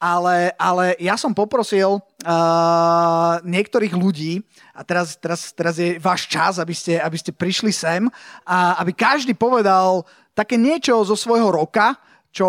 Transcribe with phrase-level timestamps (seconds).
[0.00, 4.40] ale, ale ja som poprosil uh, niektorých ľudí,
[4.72, 8.08] a teraz, teraz, teraz je váš čas, aby ste, aby ste prišli sem,
[8.48, 12.00] a aby každý povedal také niečo zo svojho roka,
[12.30, 12.48] čo,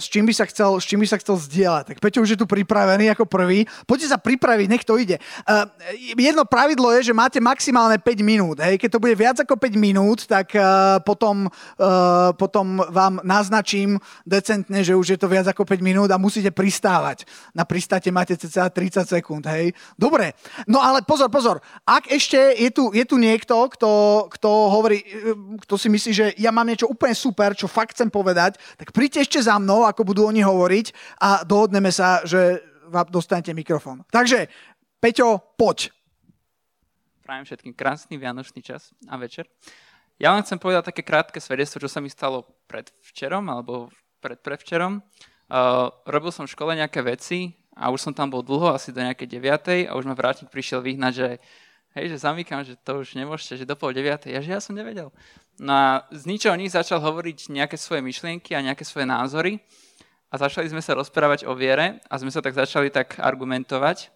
[0.00, 1.84] s, čím by sa chcel, s čím by sa chcel zdieľať.
[1.94, 3.68] Tak Peťo už je tu pripravený ako prvý.
[3.84, 5.20] Poďte sa pripraviť, nech to ide.
[5.44, 5.68] Uh,
[6.16, 8.56] jedno pravidlo je, že máte maximálne 5 minút.
[8.64, 8.80] Hej.
[8.80, 14.80] Keď to bude viac ako 5 minút, tak uh, potom, uh, potom vám naznačím decentne,
[14.80, 17.28] že už je to viac ako 5 minút a musíte pristávať.
[17.52, 19.44] Na pristáte máte cca 30 sekúnd.
[19.44, 19.76] Hej.
[20.00, 20.32] Dobre,
[20.64, 21.60] no ale pozor, pozor.
[21.84, 23.92] Ak ešte je tu, je tu niekto, kto,
[24.32, 25.04] kto hovorí,
[25.68, 29.17] kto si myslí, že ja mám niečo úplne super, čo fakt chcem povedať, tak príďte
[29.20, 34.06] ešte za mnou, ako budú oni hovoriť a dohodneme sa, že vám dostanete mikrofón.
[34.08, 34.48] Takže,
[34.98, 35.92] Peťo, poď.
[37.22, 39.46] Prajem všetkým krásny vianočný čas a večer.
[40.18, 44.98] Ja vám chcem povedať také krátke svedectvo, čo sa mi stalo predvčerom alebo pred prevčerom.
[45.48, 48.98] Uh, robil som v škole nejaké veci a už som tam bol dlho, asi do
[48.98, 49.86] nejakej 9.
[49.86, 51.28] a už ma vrátnik prišiel vyhnať, že
[51.98, 54.30] hej, že zamykam, že to už nemôžete, že do pol 9.
[54.30, 55.10] Ja, že ja som nevedel.
[55.58, 59.58] No a z ničoho nič začal hovoriť nejaké svoje myšlienky a nejaké svoje názory
[60.30, 64.14] a začali sme sa rozprávať o viere a sme sa tak začali tak argumentovať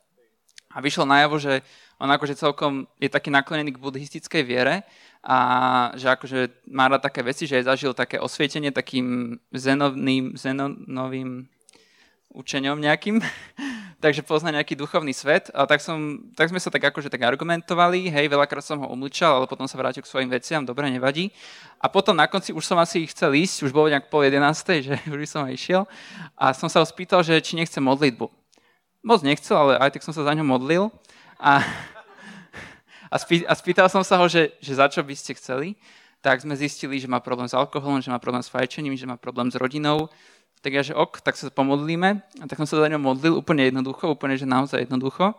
[0.70, 1.60] a vyšlo najavo, že
[1.98, 4.86] on akože celkom je taký naklonený k buddhistickej viere
[5.22, 5.36] a
[5.94, 11.46] že akože má rád také veci, že zažil také osvietenie takým zenovným, zenonovým
[12.32, 13.22] učeňom nejakým
[14.02, 15.54] takže pozná nejaký duchovný svet.
[15.54, 19.38] A tak, som, tak sme sa tak akože tak argumentovali, hej, veľakrát som ho umlčal,
[19.38, 21.30] ale potom sa vrátil k svojim veciam, dobre, nevadí.
[21.78, 24.94] A potom na konci už som asi chcel ísť, už bolo nejak pol jedenástej, že
[25.14, 25.82] už som aj išiel.
[26.34, 28.26] A som sa ho spýtal, že či nechce modlitbu.
[29.06, 30.90] Moc nechcel, ale aj tak som sa za ňo modlil.
[31.38, 31.62] A,
[33.14, 35.78] a, spý, a spýtal som sa ho, že, že za čo by ste chceli.
[36.22, 39.18] Tak sme zistili, že má problém s alkoholom, že má problém s fajčením, že má
[39.18, 40.06] problém s rodinou,
[40.62, 42.22] tak ja, že ok, tak sa pomodlíme.
[42.22, 45.34] A tak som sa za ňou modlil úplne jednoducho, úplne, že naozaj jednoducho.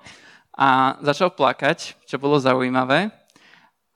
[0.52, 3.08] A začal plakať, čo bolo zaujímavé.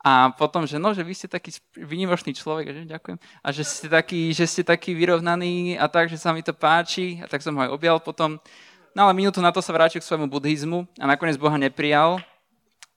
[0.08, 3.20] A potom, že no, že vy ste taký vynimočný človek, že ďakujem.
[3.43, 7.20] A že ste taký, že ste taký vyrovnaný a tak, že sa mi to páči.
[7.20, 8.39] A tak som ho aj objal potom.
[8.95, 12.23] No ale minútu na to sa vrátil k svojmu buddhizmu a nakoniec Boha neprijal.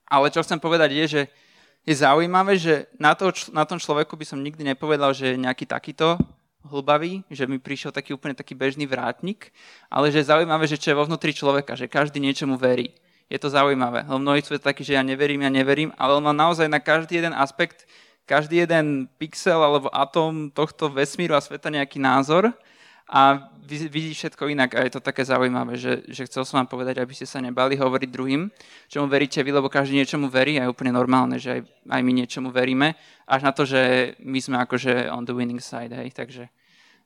[0.06, 1.22] Ale čo chcem povedať je, že
[1.82, 5.66] je zaujímavé, že na, to, na tom človeku by som nikdy nepovedal, že je nejaký
[5.66, 6.14] takýto,
[6.66, 9.52] hlbavý, že mi prišiel taký úplne taký bežný vrátnik,
[9.88, 12.92] ale že je zaujímavé, že čo je vo vnútri človeka, že každý niečomu verí.
[13.30, 14.04] Je to zaujímavé.
[14.04, 17.22] Lebo mnohí sú takí, že ja neverím, ja neverím, ale on má naozaj na každý
[17.22, 17.86] jeden aspekt,
[18.26, 22.50] každý jeden pixel alebo atóm tohto vesmíru a sveta nejaký názor
[23.10, 26.98] a vidí všetko inak a je to také zaujímavé, že, že chcel som vám povedať,
[26.98, 28.50] aby ste sa nebali hovoriť druhým,
[28.90, 31.60] čomu veríte vy, lebo každý niečomu verí a je úplne normálne, že aj,
[31.90, 32.94] aj my niečomu veríme,
[33.26, 36.50] až na to, že my sme akože on the winning side, hej, takže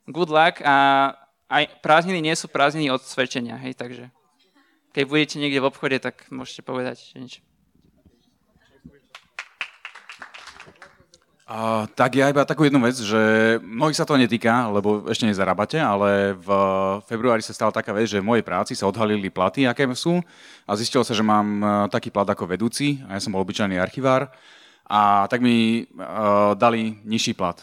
[0.09, 1.09] good luck a
[1.49, 4.09] aj prázdniny nie sú prázdniny od svedčenia, hej, takže
[4.93, 7.45] keď budete niekde v obchode, tak môžete povedať niečo.
[11.45, 13.21] Uh, tak ja iba takú jednu vec, že
[13.61, 16.49] mnohých sa to netýka, lebo ešte nezarábate, ale v
[17.05, 20.25] februári sa stala taká vec, že v mojej práci sa odhalili platy, aké sú
[20.65, 23.77] a zistilo sa, že mám e, taký plat ako vedúci a ja som bol obyčajný
[23.77, 24.33] archivár
[24.89, 27.57] a tak mi uh, dali nižší plat.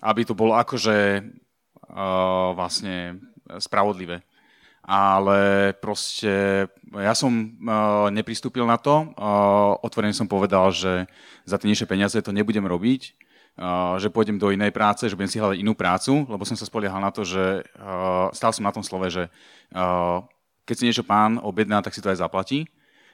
[0.00, 3.16] Aby to bolo akože uh, vlastne
[3.56, 4.20] spravodlivé
[4.88, 6.64] ale proste
[6.96, 9.12] ja som uh, nepristúpil na to.
[9.12, 11.04] Uh, otvorene som povedal, že
[11.44, 13.12] za tie nižšie peniaze to nebudem robiť,
[13.60, 16.64] uh, že pôjdem do inej práce, že budem si hľadať inú prácu, lebo som sa
[16.64, 19.28] spoliehal na to, že uh, stál som na tom slove, že
[19.76, 20.24] uh,
[20.64, 22.64] keď si niečo pán objedná, tak si to aj zaplatí.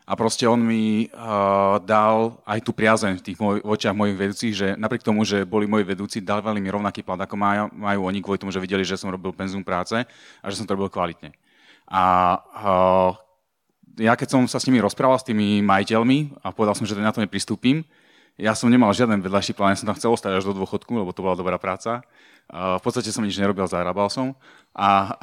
[0.06, 4.54] A proste on mi uh, dal aj tú priazeň v tých moj, očiach mojich vedúcich,
[4.54, 8.22] že napriek tomu, že boli moji vedúci, dávali mi rovnaký plat, ako majú, majú oni,
[8.22, 11.34] kvôli tomu, že videli, že som robil penzum práce a že som to robil kvalitne.
[11.88, 12.02] A
[13.98, 17.14] ja keď som sa s nimi rozprával, s tými majiteľmi a povedal som, že na
[17.14, 17.86] to nepristúpim,
[18.34, 21.14] ja som nemal žiaden vedľajší plán, ja som tam chcel ostať až do dôchodku, lebo
[21.14, 22.02] to bola dobrá práca.
[22.50, 24.34] V podstate som nič nerobil, zarábal som.
[24.74, 25.14] A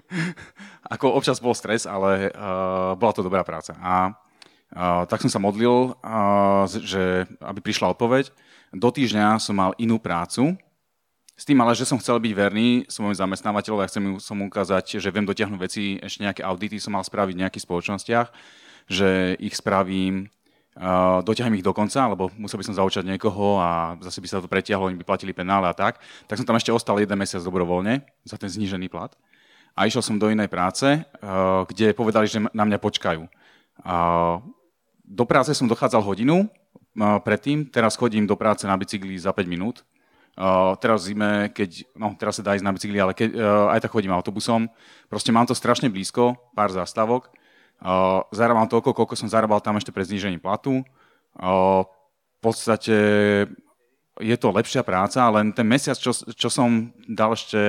[0.94, 3.76] ako občas bol stres, ale uh, bola to dobrá práca.
[3.78, 8.32] A uh, tak som sa modlil, uh, že aby prišla odpoveď.
[8.72, 10.56] Do týždňa som mal inú prácu,
[11.40, 15.00] s tým ale, že som chcel byť verný svojim zamestnávateľom a chcem som mu ukázať,
[15.00, 18.28] že viem dotiahnuť veci, ešte nejaké audity som mal spraviť v nejakých spoločnostiach,
[18.92, 20.28] že ich spravím,
[20.76, 24.44] uh, dotiahnem ich do konca, lebo musel by som zaučať niekoho a zase by sa
[24.44, 25.96] to pretiahlo, oni by platili penále a tak.
[26.28, 29.16] Tak som tam ešte ostal jeden mesiac dobrovoľne za ten znížený plat.
[29.72, 33.24] A išiel som do inej práce, uh, kde povedali, že na mňa počkajú.
[33.80, 34.44] Uh,
[35.08, 39.48] do práce som dochádzal hodinu uh, predtým, teraz chodím do práce na bicykli za 5
[39.48, 39.88] minút
[40.40, 43.84] Uh, teraz zime, keď, no teraz sa dá ísť na bicykli, ale keď, uh, aj
[43.84, 44.72] tak chodím autobusom.
[45.12, 47.28] Proste mám to strašne blízko, pár zástavok.
[47.76, 50.80] Uh, zarábam toľko, koľko som zarábal tam ešte pred znížením platu.
[51.36, 52.96] Uh, v podstate
[54.16, 57.60] je to lepšia práca, len ten mesiac, čo, čo som dal ešte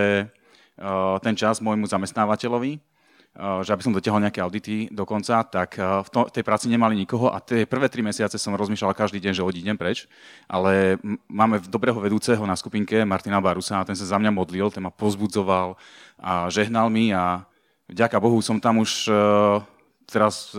[0.80, 2.91] uh, ten čas môjmu zamestnávateľovi, Eh,
[3.40, 7.32] že aby som dotiahol nejaké audity do konca, tak eh, v, tej práci nemali nikoho
[7.32, 10.12] a tie prvé tri mesiace som rozmýšľal každý deň, že odídem preč,
[10.52, 11.00] ale
[11.32, 14.92] máme dobrého vedúceho na skupinke, Martina Barusa, a ten sa za mňa modlil, ten ma
[14.92, 15.80] pozbudzoval
[16.20, 17.48] a žehnal mi a
[17.88, 19.64] vďaka Bohu som tam už uh,
[20.06, 20.52] teraz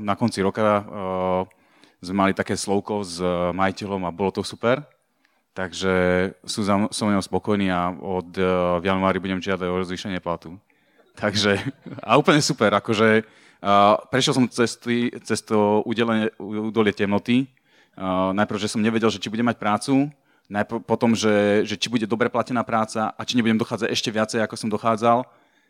[0.00, 0.80] na konci roka
[2.00, 3.20] sme mali také slovko s
[3.52, 4.80] majiteľom a bolo to super.
[5.52, 5.92] Takže
[6.40, 8.32] sú za, som mnou spokojný a od
[8.80, 10.56] v januári budem žiadať o rozvýšenie platu.
[11.14, 11.62] Takže,
[12.02, 17.46] a úplne super, akože uh, prešiel som cez, tý, cez to udelenie, udolie temnoty.
[17.94, 20.10] Uh, najprv, že som nevedel, že či budem mať prácu,
[20.50, 24.42] najprv potom, že, že či bude dobre platená práca a či nebudem dochádzať ešte viacej,
[24.42, 25.22] ako som dochádzal.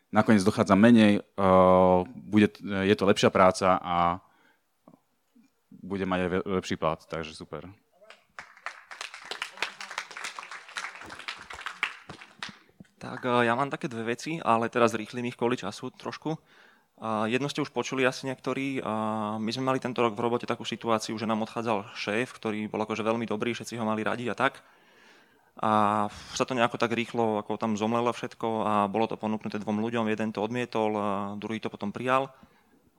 [0.09, 4.17] Nakoniec dochádza menej, uh, bude, je to lepšia práca a
[5.69, 7.69] bude mať aj lepší plat, takže super.
[12.95, 16.39] Tak ja mám také dve veci, ale teraz rýchlim ich kvôli času trošku.
[17.27, 18.79] Jedno ste už počuli asi niektorí.
[19.35, 22.79] My sme mali tento rok v robote takú situáciu, že nám odchádzal šéf, ktorý bol
[22.79, 24.63] akože veľmi dobrý, všetci ho mali radi a tak.
[25.59, 29.83] A sa to nejako tak rýchlo, ako tam zomlelo všetko a bolo to ponúknuté dvom
[29.83, 30.07] ľuďom.
[30.07, 30.95] Jeden to odmietol,
[31.35, 32.31] druhý to potom prijal.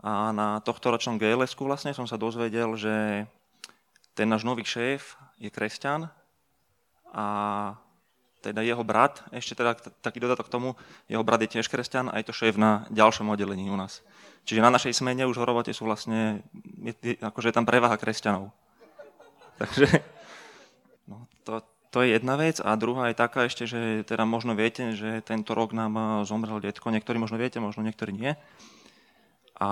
[0.04, 3.24] A na tohto ročnom gls vlastne som sa dozvedel, že
[4.12, 6.12] ten náš nový šéf je kresťan
[7.16, 7.24] a
[8.46, 10.68] teda jeho brat, ešte teda taký dodatok k tomu,
[11.10, 14.06] jeho brat je tiež kresťan a je to šéf na ďalšom oddelení u nás.
[14.46, 16.46] Čiže na našej smene už v robote sú vlastne,
[16.78, 18.54] je, akože je tam prevaha kresťanov.
[19.58, 19.90] Takže
[21.10, 22.62] no, to, to je jedna vec.
[22.62, 26.94] A druhá je taká ešte, že teda možno viete, že tento rok nám zomrel detko.
[26.94, 28.38] Niektorí možno viete, možno niektorí nie.
[29.58, 29.68] A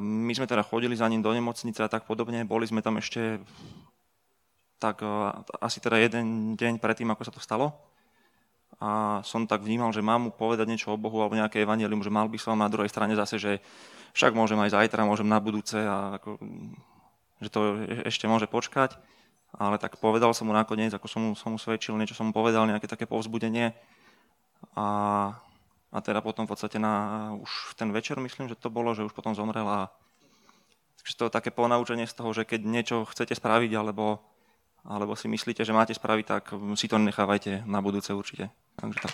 [0.00, 2.48] my sme teda chodili za ním do nemocnice a tak podobne.
[2.48, 3.44] Boli sme tam ešte
[4.80, 5.04] tak
[5.60, 7.72] asi teda jeden deň predtým, ako sa to stalo
[8.82, 12.10] a som tak vnímal, že mám mu povedať niečo o Bohu alebo nejaké evanelium, že
[12.10, 13.52] mal by som na druhej strane zase, že
[14.14, 16.38] však môžem aj zajtra, môžem na budúce a ako,
[17.42, 17.60] že to
[18.06, 18.98] ešte môže počkať.
[19.54, 22.34] Ale tak povedal som mu nakoniec, ako som mu, som mu svedčil, niečo som mu
[22.34, 23.70] povedal, nejaké také povzbudenie.
[24.74, 24.86] A,
[25.94, 29.14] a teda potom v podstate na, už ten večer myslím, že to bolo, že už
[29.14, 29.94] potom zomrel a
[30.98, 34.24] takže to je také ponaučenie z toho, že keď niečo chcete spraviť alebo
[34.84, 36.44] alebo si myslíte, že máte spraviť, tak
[36.76, 38.52] si to nechávajte na budúce určite.
[38.76, 39.12] Takže tak.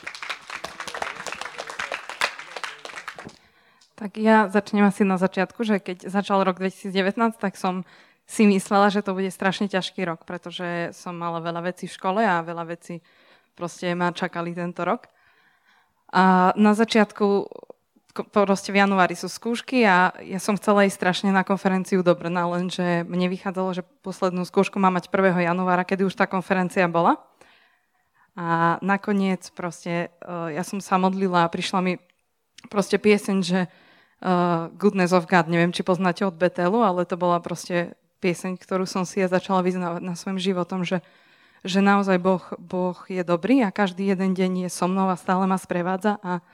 [3.94, 7.84] Tak ja začnem asi na začiatku, že keď začal rok 2019, tak som
[8.24, 12.22] si myslela, že to bude strašne ťažký rok, pretože som mala veľa vecí v škole
[12.24, 13.04] a veľa vecí
[13.58, 15.10] proste ma čakali tento rok.
[16.16, 17.44] A na začiatku
[18.12, 22.50] proste v januári sú skúšky a ja som chcela ísť strašne na konferenciu do Brna,
[22.50, 25.46] lenže mne vychádzalo, že poslednú skúšku má mať 1.
[25.46, 27.22] januára, kedy už tá konferencia bola.
[28.34, 31.92] A nakoniec proste uh, ja som sa modlila a prišla mi
[32.70, 37.42] proste pieseň, že uh, Goodness of God, neviem, či poznáte od Betelu, ale to bola
[37.42, 41.00] proste pieseň, ktorú som si ja začala vyznávať na svojim životom, že,
[41.64, 45.48] že naozaj boh, boh je dobrý a každý jeden deň je so mnou a stále
[45.48, 46.44] ma sprevádza a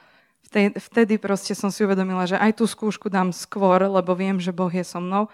[0.50, 4.71] vtedy proste som si uvedomila, že aj tú skúšku dám skôr, lebo viem, že Boh
[4.71, 5.26] je so mnou.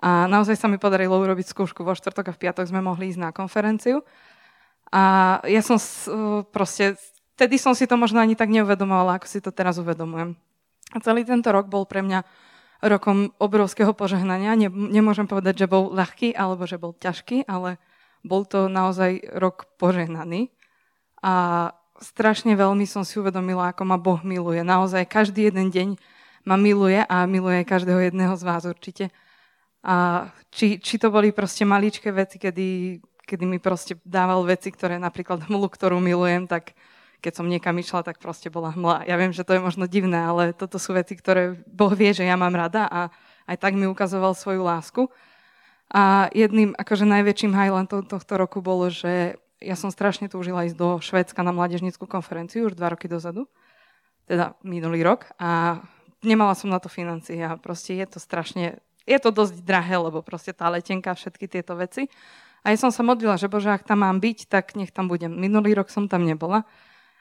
[0.00, 3.20] A naozaj sa mi podarilo urobiť skúšku vo štvrtok a v piatok sme mohli ísť
[3.20, 4.00] na konferenciu.
[4.90, 5.76] A ja som
[6.50, 6.96] proste,
[7.36, 10.34] vtedy som si to možno ani tak neuvedomovala, ako si to teraz uvedomujem.
[10.90, 12.24] A celý tento rok bol pre mňa
[12.80, 14.56] rokom obrovského požehnania.
[14.56, 17.76] Ne, nemôžem povedať, že bol ľahký alebo že bol ťažký, ale
[18.24, 20.48] bol to naozaj rok požehnaný.
[21.20, 24.64] A strašne veľmi som si uvedomila, ako ma Boh miluje.
[24.64, 25.88] Naozaj každý jeden deň
[26.48, 29.12] ma miluje a miluje každého jedného z vás určite.
[29.84, 34.96] A či, či to boli proste maličké veci, kedy, kedy mi proste dával veci, ktoré
[34.96, 36.72] napríklad hmlu, ktorú milujem, tak
[37.20, 39.04] keď som niekam išla, tak proste bola hmla.
[39.04, 42.24] Ja viem, že to je možno divné, ale toto sú veci, ktoré Boh vie, že
[42.24, 43.12] ja mám rada a
[43.44, 45.12] aj tak mi ukazoval svoju lásku.
[45.92, 50.88] A jedným akože najväčším highlightom tohto roku bolo, že ja som strašne túžila ísť do
[50.98, 53.46] Švédska na mládežnickú konferenciu už dva roky dozadu,
[54.24, 55.80] teda minulý rok a
[56.24, 60.24] nemala som na to financie a proste je to strašne, je to dosť drahé, lebo
[60.24, 62.08] proste tá letenka, všetky tieto veci.
[62.60, 65.32] A ja som sa modlila, že bože, ak tam mám byť, tak nech tam budem.
[65.32, 66.68] Minulý rok som tam nebola.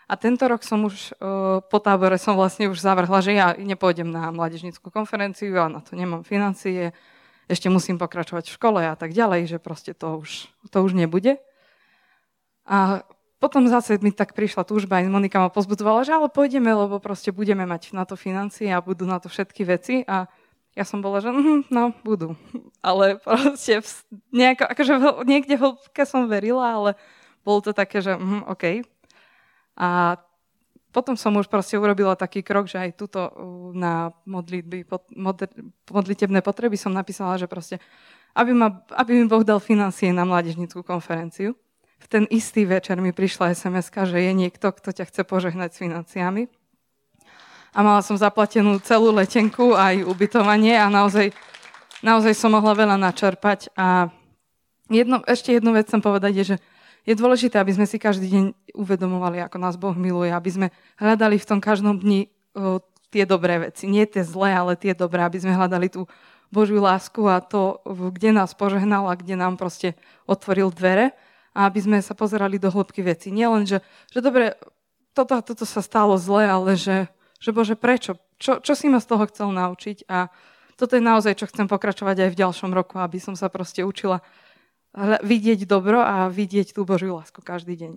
[0.10, 4.10] A tento rok som už uh, po tábore som vlastne už zavrhla, že ja nepôjdem
[4.10, 6.92] na mládežnickú konferenciu a na to nemám financie,
[7.50, 11.38] ešte musím pokračovať v škole a tak ďalej, že proste to už, to už nebude.
[12.70, 13.02] A
[13.42, 17.34] potom zase mi tak prišla túžba, aj Monika ma pozbudzovala, že ale pôjdeme, lebo proste
[17.34, 20.30] budeme mať na to financie a budú na to všetky veci a
[20.78, 22.38] ja som bola, že mm, no, budú.
[22.86, 23.90] Ale proste v,
[24.32, 26.92] nejako, akože v, niekde v hĺbke som verila, ale
[27.44, 28.88] bolo to také, že mm, OK.
[29.76, 30.16] A
[30.96, 33.28] potom som už proste urobila taký krok, že aj tuto
[33.76, 34.88] na modlitby,
[35.92, 37.84] modlitebné potreby som napísala, že proste,
[38.32, 41.60] aby, ma, aby mi Boh dal financie na mládežnickú konferenciu.
[42.00, 45.82] V ten istý večer mi prišla sms že je niekto, kto ťa chce požehnať s
[45.84, 46.48] financiami.
[47.76, 51.30] A mala som zaplatenú celú letenku aj ubytovanie a naozaj,
[52.02, 53.70] naozaj som mohla veľa načerpať.
[53.78, 54.10] A
[54.90, 56.58] jedno, ešte jednu vec chcem povedať je, že
[57.06, 61.38] je dôležité, aby sme si každý deň uvedomovali, ako nás Boh miluje, aby sme hľadali
[61.38, 62.82] v tom každom dni o,
[63.14, 63.86] tie dobré veci.
[63.86, 66.10] Nie tie zlé, ale tie dobré, aby sme hľadali tú
[66.50, 69.94] Božiu lásku a to, kde nás požehnal a kde nám proste
[70.26, 71.14] otvoril dvere
[71.60, 73.36] a aby sme sa pozerali do hĺbky veci.
[73.36, 74.56] Nie len, že, že dobre,
[75.12, 77.12] toto a toto sa stalo zle, ale že,
[77.44, 78.16] že Bože, prečo?
[78.40, 80.08] Čo, čo si ma z toho chcel naučiť?
[80.08, 80.32] A
[80.80, 84.24] toto je naozaj, čo chcem pokračovať aj v ďalšom roku, aby som sa proste učila
[85.20, 87.92] vidieť dobro a vidieť tú Božiu lásku každý deň.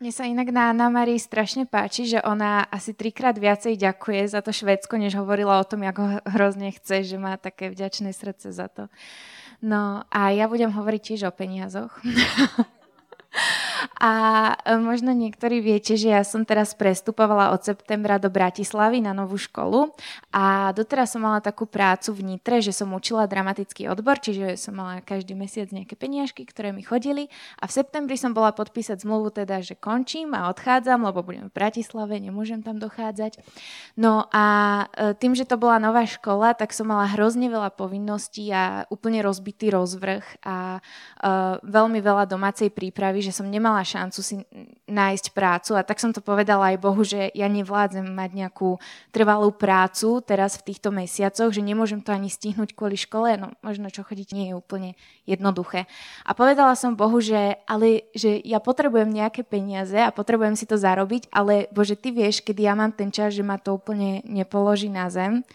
[0.00, 4.40] Mne sa inak na Anna Marii strašne páči, že ona asi trikrát viacej ďakuje za
[4.40, 8.72] to Švédsko, než hovorila o tom, ako hrozne chce, že má také vďačné srdce za
[8.72, 8.88] to.
[9.60, 11.92] No a ja budem hovoriť tiež o peniazoch.
[14.00, 14.12] A
[14.64, 19.40] e, možno niektorí viete, že ja som teraz prestupovala od septembra do Bratislavy na novú
[19.40, 19.92] školu
[20.34, 24.76] a doteraz som mala takú prácu v Nitre, že som učila dramatický odbor, čiže som
[24.76, 29.32] mala každý mesiac nejaké peniažky, ktoré mi chodili a v septembri som bola podpísať zmluvu
[29.32, 33.40] teda, že končím a odchádzam, lebo budem v Bratislave, nemôžem tam dochádzať.
[33.96, 34.44] No a
[34.92, 39.22] e, tým, že to bola nová škola, tak som mala hrozne veľa povinností a úplne
[39.22, 44.42] rozbitý rozvrh a uh, veľmi veľa domácej prípravy, že som nemala šancu si
[44.90, 48.82] nájsť prácu a tak som to povedala aj Bohu, že ja nevládzem mať nejakú
[49.14, 53.86] trvalú prácu teraz v týchto mesiacoch, že nemôžem to ani stihnúť kvôli škole, no možno
[53.88, 54.90] čo chodiť nie je úplne
[55.30, 55.86] jednoduché.
[56.26, 60.74] A povedala som Bohu, že, ale, že ja potrebujem nejaké peniaze a potrebujem si to
[60.74, 64.90] zarobiť, ale Bože, Ty vieš, kedy ja mám ten čas, že ma to úplne nepoloží
[64.90, 65.46] na zem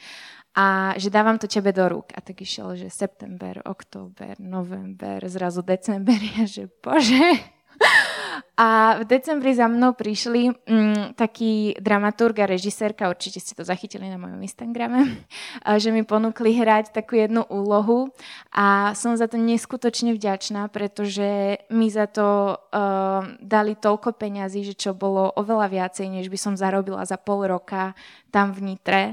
[0.55, 2.15] a že dávam to tebe do rúk.
[2.15, 7.54] A tak išiel, že september, október, november, zrazu december, ja že bože,
[8.65, 14.07] a v decembri za mnou prišli mm, taký dramaturg a režisérka, určite ste to zachytili
[14.07, 15.27] na mojom Instagrame,
[15.83, 18.11] že mi ponúkli hrať takú jednu úlohu.
[18.55, 24.75] A som za to neskutočne vďačná, pretože mi za to uh, dali toľko peňazí, že
[24.75, 27.93] čo bolo oveľa viacej, než by som zarobila za pol roka
[28.31, 29.03] tam v Nitre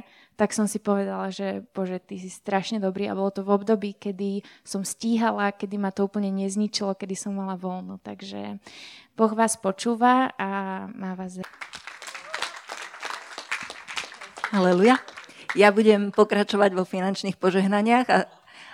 [0.43, 3.95] tak som si povedala, že bože, ty si strašne dobrý a bolo to v období,
[3.95, 8.03] kedy som stíhala, kedy ma to úplne nezničilo, kedy som mala voľno.
[8.03, 8.59] Takže
[9.15, 10.51] Boh vás počúva a
[10.91, 11.39] má vás...
[14.51, 14.99] Aleluja.
[15.55, 18.27] Ja budem pokračovať vo finančných požehnaniach a,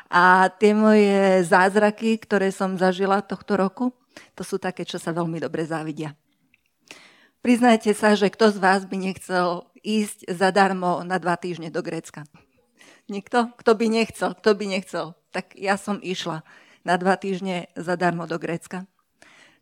[0.08, 3.92] a tie moje zázraky, ktoré som zažila tohto roku,
[4.32, 6.16] to sú také, čo sa veľmi dobre závidia.
[7.44, 12.28] Priznajte sa, že kto z vás by nechcel ísť zadarmo na dva týždne do Grécka?
[13.08, 13.56] Nikto?
[13.56, 14.36] Kto by nechcel?
[14.36, 15.16] Kto by nechcel?
[15.32, 16.44] Tak ja som išla
[16.84, 18.84] na dva týždne zadarmo do Grécka.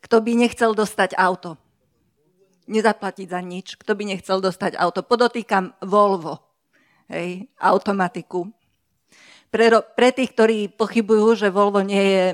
[0.02, 1.54] Kto by nechcel dostať auto?
[2.66, 3.78] Nezaplatiť za nič.
[3.78, 5.06] Kto by nechcel dostať auto?
[5.06, 6.42] Podotýkam Volvo.
[7.06, 8.50] Hej, automatiku.
[9.54, 12.24] Pre, pre tých, ktorí pochybujú, že Volvo nie je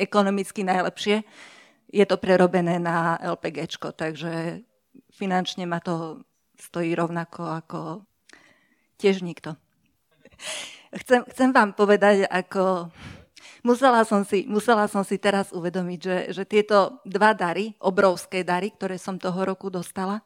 [0.00, 1.28] ekonomicky najlepšie,
[1.92, 4.64] je to prerobené na LPG, takže
[5.12, 6.24] finančne ma to
[6.58, 7.80] stojí rovnako ako
[8.98, 9.54] tiež nikto.
[10.88, 12.90] Chcem, chcem vám povedať, ako
[13.62, 18.72] musela som si, musela som si teraz uvedomiť, že, že tieto dva dary, obrovské dary,
[18.74, 20.24] ktoré som toho roku dostala,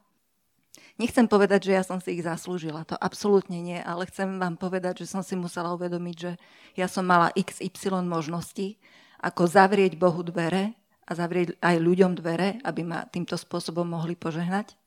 [1.03, 5.05] nechcem povedať, že ja som si ich zaslúžila, to absolútne nie, ale chcem vám povedať,
[5.05, 6.33] že som si musela uvedomiť, že
[6.79, 8.79] ja som mala XY možností,
[9.23, 10.75] ako zavrieť Bohu dvere
[11.07, 14.79] a zavrieť aj ľuďom dvere, aby ma týmto spôsobom mohli požehnať.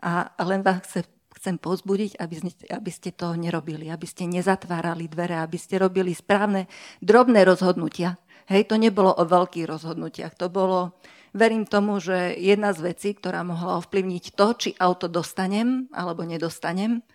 [0.00, 1.04] A len vás chce,
[1.40, 2.36] chcem pozbudiť, aby
[2.72, 6.68] aby ste to nerobili, aby ste nezatvárali dvere, aby ste robili správne,
[7.00, 8.20] drobné rozhodnutia.
[8.50, 10.98] Hej, to nebolo o veľkých rozhodnutiach, to bolo,
[11.30, 17.06] verím tomu, že jedna z vecí, ktorá mohla ovplyvniť to, či auto dostanem alebo nedostanem,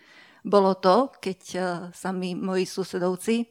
[0.46, 3.50] bolo to, keď e, sa mi moji susedovci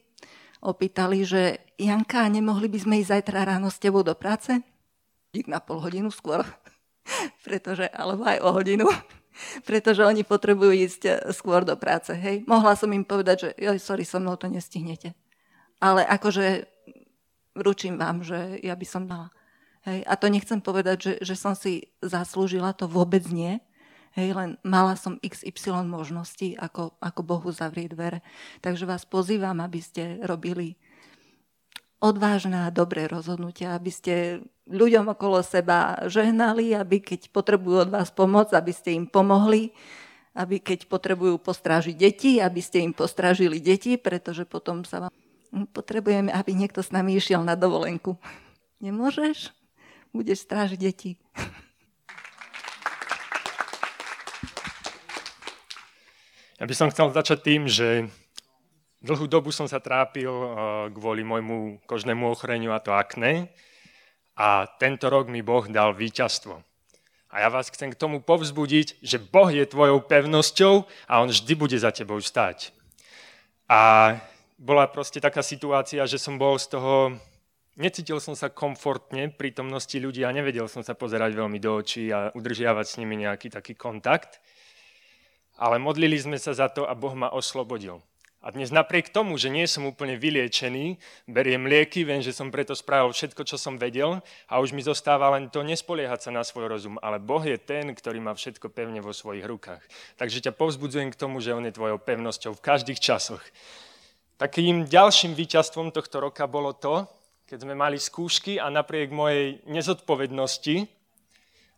[0.63, 1.41] opýtali, že
[1.75, 4.63] Janka, nemohli by sme ísť zajtra ráno s tebou do práce?
[5.35, 6.47] Ich na pol hodinu skôr,
[7.45, 8.87] pretože, alebo aj o hodinu
[9.67, 12.11] pretože oni potrebujú ísť eh, skôr do práce.
[12.15, 12.47] Hej.
[12.47, 15.13] Mohla som im povedať, že joj, sorry, so mnou to nestihnete.
[15.83, 16.65] Ale akože
[17.55, 19.31] ručím vám, že ja by som mala.
[19.85, 23.61] Hej, a to nechcem povedať, že, že som si zaslúžila, to vôbec nie.
[24.15, 28.19] Hej, len mala som XY možností, ako, ako Bohu zavrieť dvere.
[28.63, 30.79] Takže vás pozývam, aby ste robili
[31.99, 34.13] odvážne a dobré rozhodnutia, aby ste
[34.67, 39.71] ľuďom okolo seba žehnali, aby keď potrebujú od vás pomoc, aby ste im pomohli,
[40.35, 45.13] aby keď potrebujú postrážiť deti, aby ste im postrážili deti, pretože potom sa vám...
[45.71, 48.19] Potrebujeme, aby niekto s nami išiel na dovolenku.
[48.83, 49.55] Nemôžeš?
[50.11, 51.11] Budeš strážiť deti.
[56.59, 58.11] Ja by som chcel začať tým, že
[59.05, 60.49] dlhú dobu som sa trápil eh,
[60.89, 63.53] kvôli môjmu kožnému ochoreniu a to akné.
[64.35, 66.59] A tento rok mi Boh dal víťazstvo.
[67.31, 71.53] A ja vás chcem k tomu povzbudiť, že Boh je tvojou pevnosťou a On vždy
[71.55, 72.71] bude za tebou stáť.
[73.67, 74.15] A
[74.55, 77.15] bola proste taká situácia, že som bol z toho,
[77.75, 82.07] necítil som sa komfortne v prítomnosti ľudí a nevedel som sa pozerať veľmi do očí
[82.07, 84.39] a udržiavať s nimi nejaký taký kontakt.
[85.59, 87.99] Ale modlili sme sa za to a Boh ma oslobodil.
[88.45, 92.77] A dnes napriek tomu, že nie som úplne vyliečený, beriem lieky, viem, že som preto
[92.77, 96.69] spravil všetko, čo som vedel a už mi zostáva len to nespoliehať sa na svoj
[96.69, 97.01] rozum.
[97.01, 99.81] Ale Boh je ten, ktorý má všetko pevne vo svojich rukách.
[100.21, 103.41] Takže ťa povzbudzujem k tomu, že On je tvojou pevnosťou v každých časoch.
[104.37, 107.09] Takým ďalším víťazstvom tohto roka bolo to,
[107.49, 110.85] keď sme mali skúšky a napriek mojej nezodpovednosti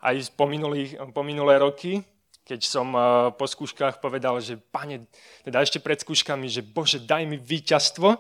[0.04, 2.04] aj po, minulých, po minulé roky,
[2.48, 3.04] keď som eh,
[3.36, 5.04] po skúškach povedal, že pane,
[5.44, 8.16] teda ešte pred skúškami, že Bože, daj mi víťazstvo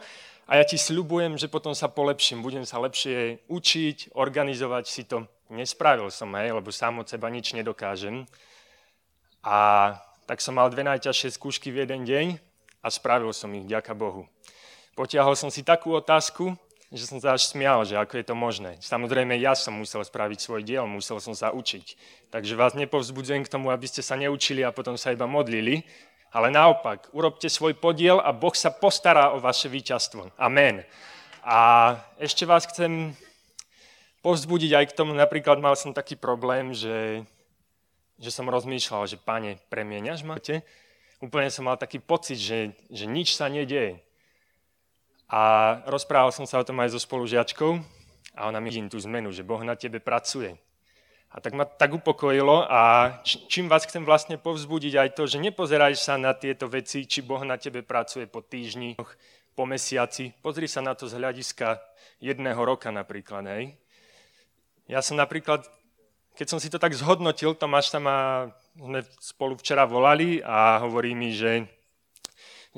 [0.47, 5.23] a ja ti sľubujem, že potom sa polepším, budem sa lepšie učiť, organizovať si to.
[5.47, 8.27] Nespravil som, hej, lebo sám od seba nič nedokážem.
[9.47, 9.95] A
[10.27, 12.27] tak som mal dve najťažšie skúšky v jeden deň
[12.83, 14.27] a spravil som ich, ďaká Bohu.
[14.91, 16.51] Potiahol som si takú otázku,
[16.87, 18.71] že som sa až smial, že ako je to možné.
[18.79, 21.99] Samozrejme, ja som musel spraviť svoj diel, musel som sa učiť.
[22.31, 25.83] Takže vás nepovzbudzujem k tomu, aby ste sa neučili a potom sa iba modlili,
[26.31, 30.31] ale naopak, urobte svoj podiel a Boh sa postará o vaše víťazstvo.
[30.39, 30.87] Amen.
[31.43, 33.15] A ešte vás chcem
[34.23, 37.23] povzbudiť aj k tomu, napríklad mal som taký problém, že,
[38.19, 40.39] že som rozmýšľal, že pane, premieňaš ma?
[41.19, 44.03] Úplne som mal taký pocit, že, že nič sa nedieje.
[45.27, 45.41] A
[45.91, 47.83] rozprával som sa o tom aj so spolužiačkou
[48.39, 50.55] a ona mi tú zmenu, že Boh na tebe pracuje.
[51.27, 55.99] A tak ma tak upokojilo a čím vás chcem vlastne povzbudiť aj to, že nepozeraj
[55.99, 58.95] sa na tieto veci, či Boh na tebe pracuje po týždni,
[59.51, 60.31] po mesiaci.
[60.39, 61.83] Pozri sa na to z hľadiska
[62.23, 63.43] jedného roka napríklad.
[63.51, 63.75] Hej.
[64.87, 65.67] Ja som napríklad,
[66.39, 68.47] keď som si to tak zhodnotil, Tomáš sa ma,
[68.79, 71.67] sme spolu včera volali a hovorí mi, že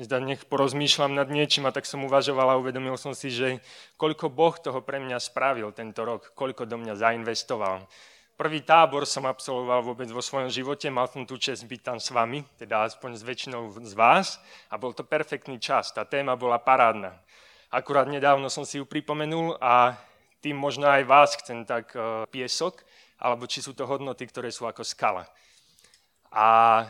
[0.00, 3.60] nech porozmýšľam nad niečím a tak som uvažoval a uvedomil som si, že
[4.00, 7.84] koľko Boh toho pre mňa spravil tento rok, koľko do mňa zainvestoval.
[8.40, 12.08] Prvý tábor som absolvoval vôbec vo svojom živote, mal som tu čest byť tam s
[12.08, 14.40] vami, teda aspoň s väčšinou z vás
[14.72, 17.12] a bol to perfektný čas, tá téma bola parádna.
[17.68, 19.92] Akurát nedávno som si ju pripomenul a
[20.40, 22.80] tým možno aj vás chcem tak uh, piesok,
[23.20, 25.28] alebo či sú to hodnoty, ktoré sú ako skala.
[26.32, 26.88] A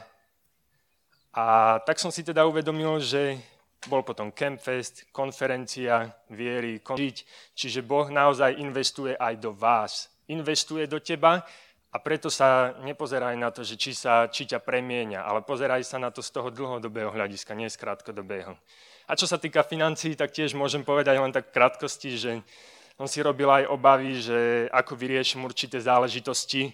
[1.30, 3.38] a tak som si teda uvedomil, že
[3.86, 7.16] bol potom Campfest, konferencia viery, žiť,
[7.56, 10.12] čiže Boh naozaj investuje aj do vás.
[10.28, 11.40] Investuje do teba
[11.90, 15.98] a preto sa nepozeraj na to, že či, sa, či ťa premieňa, ale pozeraj sa
[15.98, 18.54] na to z toho dlhodobého hľadiska, nie z krátkodobého.
[19.10, 22.30] A čo sa týka financií, tak tiež môžem povedať len tak v krátkosti, že
[22.94, 26.70] som si robil aj obavy, že ako vyriešim určité záležitosti.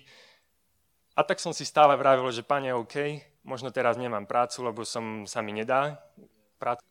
[1.16, 5.24] A tak som si stále vravil, že pane, OK, možno teraz nemám prácu, lebo som,
[5.24, 6.02] sa mi nedá
[6.59, 6.82] prácu.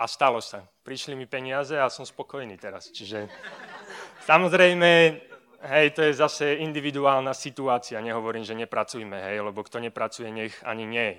[0.00, 0.64] A stalo sa.
[0.82, 2.88] Prišli mi peniaze a som spokojný teraz.
[2.88, 3.28] Čiže
[4.24, 4.90] samozrejme,
[5.68, 8.00] hej, to je zase individuálna situácia.
[8.00, 11.10] Nehovorím, že nepracujme, hej, lebo kto nepracuje, nech ani nie,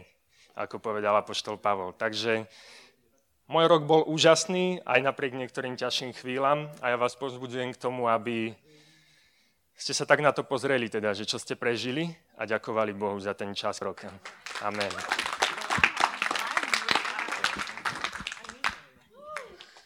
[0.55, 1.91] ako povedal apoštol Pavol.
[1.91, 2.47] Takže
[3.51, 8.07] môj rok bol úžasný, aj napriek niektorým ťažším chvíľam a ja vás pozbudzujem k tomu,
[8.07, 8.55] aby
[9.79, 13.31] ste sa tak na to pozreli, teda, že čo ste prežili a ďakovali Bohu za
[13.31, 14.11] ten čas roka.
[14.59, 14.91] Amen.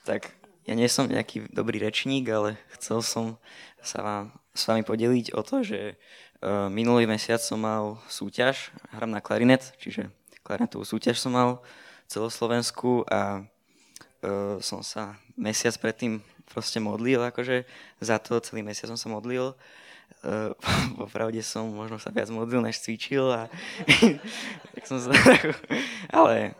[0.01, 0.33] Tak
[0.65, 3.25] ja nie som nejaký dobrý rečník, ale chcel som
[3.85, 4.23] sa vám,
[4.57, 9.77] s vami podeliť o to, že uh, minulý mesiac som mal súťaž, hram na klarinet,
[9.77, 10.09] čiže
[10.41, 11.61] klarinetovú súťaž som mal
[12.09, 17.63] celoslovensku a uh, som sa mesiac predtým proste modlil, akože
[18.03, 19.55] za to celý mesiac som sa modlil
[20.23, 20.55] Uh,
[21.03, 23.51] popravde som možno sa viac modlil, než cvičil a
[24.77, 25.11] tak som sa,
[26.19, 26.55] ale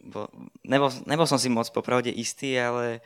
[0.00, 0.30] bo,
[0.64, 3.04] nebol, nebol som si moc popravde istý, ale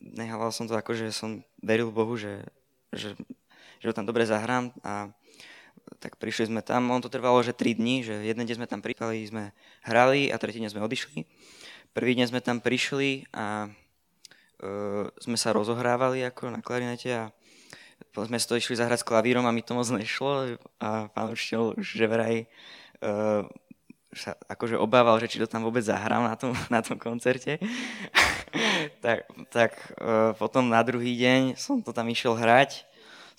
[0.00, 2.42] nehával som to ako, že som veril Bohu, že,
[2.90, 3.14] že,
[3.78, 5.12] že ho tam dobre zahrám a
[6.02, 8.82] tak prišli sme tam, on to trvalo, že 3 dní, že jeden deň sme tam
[8.82, 11.22] prišli, sme hrali a tretí deň sme odišli.
[11.90, 13.70] Prvý deň sme tam prišli a
[15.20, 17.24] sme sa rozohrávali ako na klarinete a
[18.12, 21.80] sme si to išli zahrať s klavírom a mi to moc nešlo a pán učiteľ
[21.80, 22.36] že vraj
[23.00, 23.48] uh,
[24.10, 27.62] sa akože obával, že či to tam vôbec zahrám na tom, na tom koncerte.
[29.04, 32.84] tak tak uh, potom na druhý deň som to tam išiel hrať,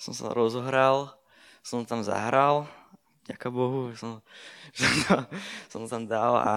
[0.00, 1.12] som sa rozohral
[1.62, 2.66] som tam zahral,
[3.30, 4.18] ďaká Bohu, som,
[4.76, 5.14] som, to,
[5.70, 6.52] som tam dal a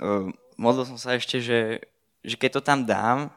[0.00, 0.26] uh,
[0.56, 1.84] modlil som sa ešte, že,
[2.24, 3.28] že keď to tam dám,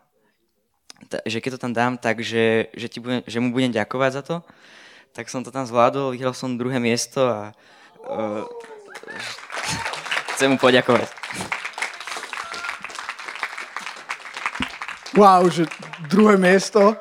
[1.26, 4.22] že keď to tam dám, tak že, že, ti budem, že mu budem ďakovať za
[4.22, 4.36] to,
[5.12, 7.52] tak som to tam zvládol, vyhral som druhé miesto a
[8.08, 8.44] uh,
[10.36, 11.10] chcem mu poďakovať.
[15.12, 15.68] Wow, že
[16.08, 16.96] druhé miesto.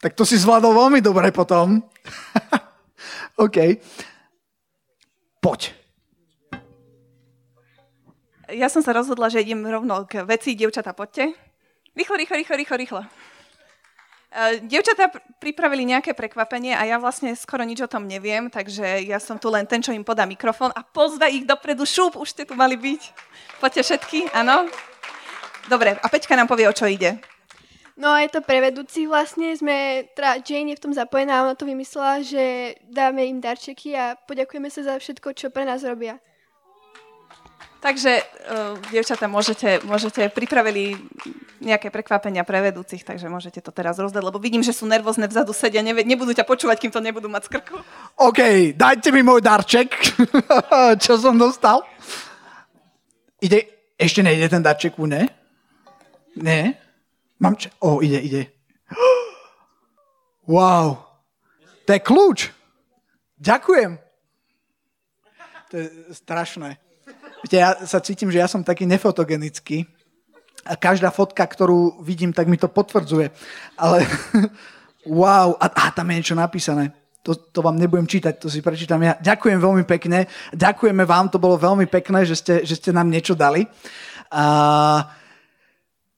[0.00, 1.84] Tak to si zvládol veľmi dobre potom.
[3.44, 3.76] OK.
[5.44, 5.76] Poď.
[8.48, 10.56] Ja som sa rozhodla, že idem rovno k veci.
[10.56, 11.36] Dievčatá, poďte.
[11.96, 13.00] Rýchlo, rýchlo, rýchlo, rýchlo, rýchlo.
[14.28, 15.08] E, dievčatá
[15.40, 19.48] pripravili nejaké prekvapenie a ja vlastne skoro nič o tom neviem, takže ja som tu
[19.48, 22.76] len ten, čo im podá mikrofón a pozve ich dopredu, šup, už ste tu mali
[22.76, 23.02] byť.
[23.64, 24.68] Poďte všetky, áno?
[25.72, 27.16] Dobre, a Peťka nám povie, o čo ide.
[27.96, 31.56] No a je to pre vedúcich vlastne, sme, teda Jane je v tom zapojená, ona
[31.56, 36.20] to vymyslela, že dáme im darčeky a poďakujeme sa za všetko, čo pre nás robia.
[37.80, 41.00] Takže, uh, dievčatá, môžete, môžete, pripravili
[41.60, 45.56] nejaké prekvapenia pre vedúcich, takže môžete to teraz rozdať, lebo vidím, že sú nervózne vzadu
[45.56, 47.76] sedia, ne, nebudú ťa počúvať, kým to nebudú mať z krku.
[48.20, 49.92] OK, dajte mi môj darček,
[51.04, 51.84] čo som dostal.
[53.40, 55.28] Ide, ešte nejde ten darček, ne?
[56.36, 56.76] Ne?
[57.40, 58.42] Mám č- O, ide, ide.
[60.46, 61.02] Wow.
[61.86, 62.54] To je kľúč.
[63.42, 63.98] Ďakujem.
[65.70, 66.78] To je strašné.
[67.42, 69.90] Viete, ja sa cítim, že ja som taký nefotogenický
[70.66, 73.30] a každá fotka, ktorú vidím, tak mi to potvrdzuje.
[73.78, 74.02] Ale
[75.20, 76.90] wow, a, a tam je niečo napísané.
[77.22, 79.18] To, to vám nebudem čítať, to si prečítam ja.
[79.18, 80.30] Ďakujem veľmi pekne.
[80.54, 83.66] Ďakujeme vám, to bolo veľmi pekné, že ste, že ste nám niečo dali.
[84.30, 85.02] Uh,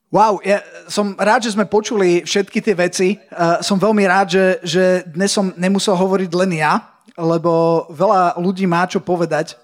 [0.08, 3.08] Wow, ja som rád, že sme počuli všetky tie veci.
[3.28, 6.80] Uh, som veľmi rád, že, že dnes som nemusel hovoriť len ja,
[7.12, 9.60] lebo veľa ľudí má čo povedať.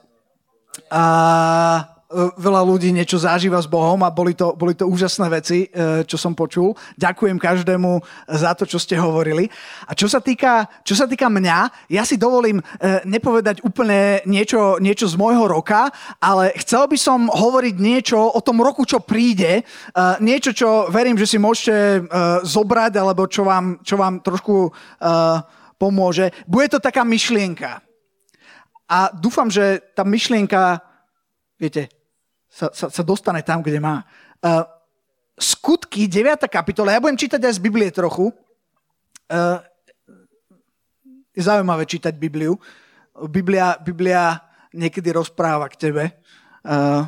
[0.92, 1.93] Uh,
[2.38, 6.14] veľa ľudí niečo zažíva s Bohom a boli to, boli to úžasné veci, e, čo
[6.14, 6.72] som počul.
[6.94, 7.98] Ďakujem každému
[8.31, 9.50] za to, čo ste hovorili.
[9.87, 12.64] A čo sa týka, čo sa týka mňa, ja si dovolím e,
[13.05, 15.90] nepovedať úplne niečo, niečo z môjho roka,
[16.22, 19.61] ale chcel by som hovoriť niečo o tom roku, čo príde.
[19.61, 19.62] E,
[20.22, 22.07] niečo, čo verím, že si môžete
[22.44, 24.70] zobrať, alebo čo vám, čo vám trošku
[25.77, 26.31] pomôže.
[26.46, 27.83] Bude to taká myšlienka.
[28.88, 30.81] A dúfam, že tá myšlienka,
[31.57, 31.88] viete,
[32.55, 34.07] sa, sa, sa dostane tam, kde má.
[34.38, 34.62] Uh,
[35.35, 36.47] skutky, 9.
[36.47, 38.31] kapitola, ja budem čítať aj z Biblie trochu.
[39.27, 39.59] Uh,
[41.35, 42.55] je zaujímavé čítať Bibliu.
[43.27, 44.38] Biblia, Biblia
[44.71, 46.05] niekedy rozpráva k tebe.
[46.62, 47.03] Uh,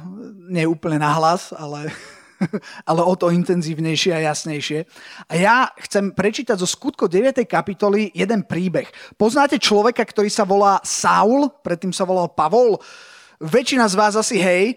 [0.51, 1.95] nie úplne nahlas, ale,
[2.91, 4.83] ale o to intenzívnejšie a jasnejšie.
[5.31, 7.47] A ja chcem prečítať zo skutkov 9.
[7.47, 8.91] kapitoly jeden príbeh.
[9.15, 12.83] Poznáte človeka, ktorý sa volá Saul, predtým sa volal Pavol?
[13.39, 14.75] Väčšina z vás asi hej,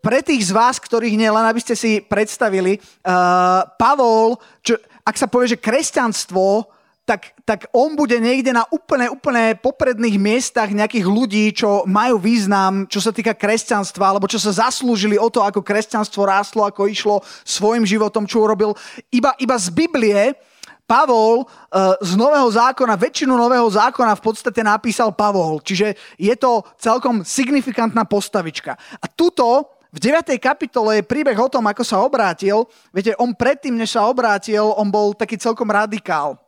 [0.00, 5.16] pre tých z vás, ktorých nie, len aby ste si predstavili, uh, Pavol, čo, ak
[5.16, 6.68] sa povie, že kresťanstvo,
[7.10, 12.86] tak, tak on bude niekde na úplne, úplne popredných miestach nejakých ľudí, čo majú význam,
[12.86, 17.18] čo sa týka kresťanstva, alebo čo sa zaslúžili o to, ako kresťanstvo rástlo, ako išlo
[17.42, 18.78] svojim životom, čo urobil.
[19.10, 20.38] Iba, iba z Biblie
[20.86, 25.62] Pavol uh, z Nového zákona, väčšinu Nového zákona v podstate napísal Pavol.
[25.62, 28.78] Čiže je to celkom signifikantná postavička.
[28.98, 30.38] A tuto v 9.
[30.38, 32.62] kapitole je príbeh o tom, ako sa obrátil.
[32.94, 36.38] Viete, on predtým, než sa obrátil, on bol taký celkom radikál.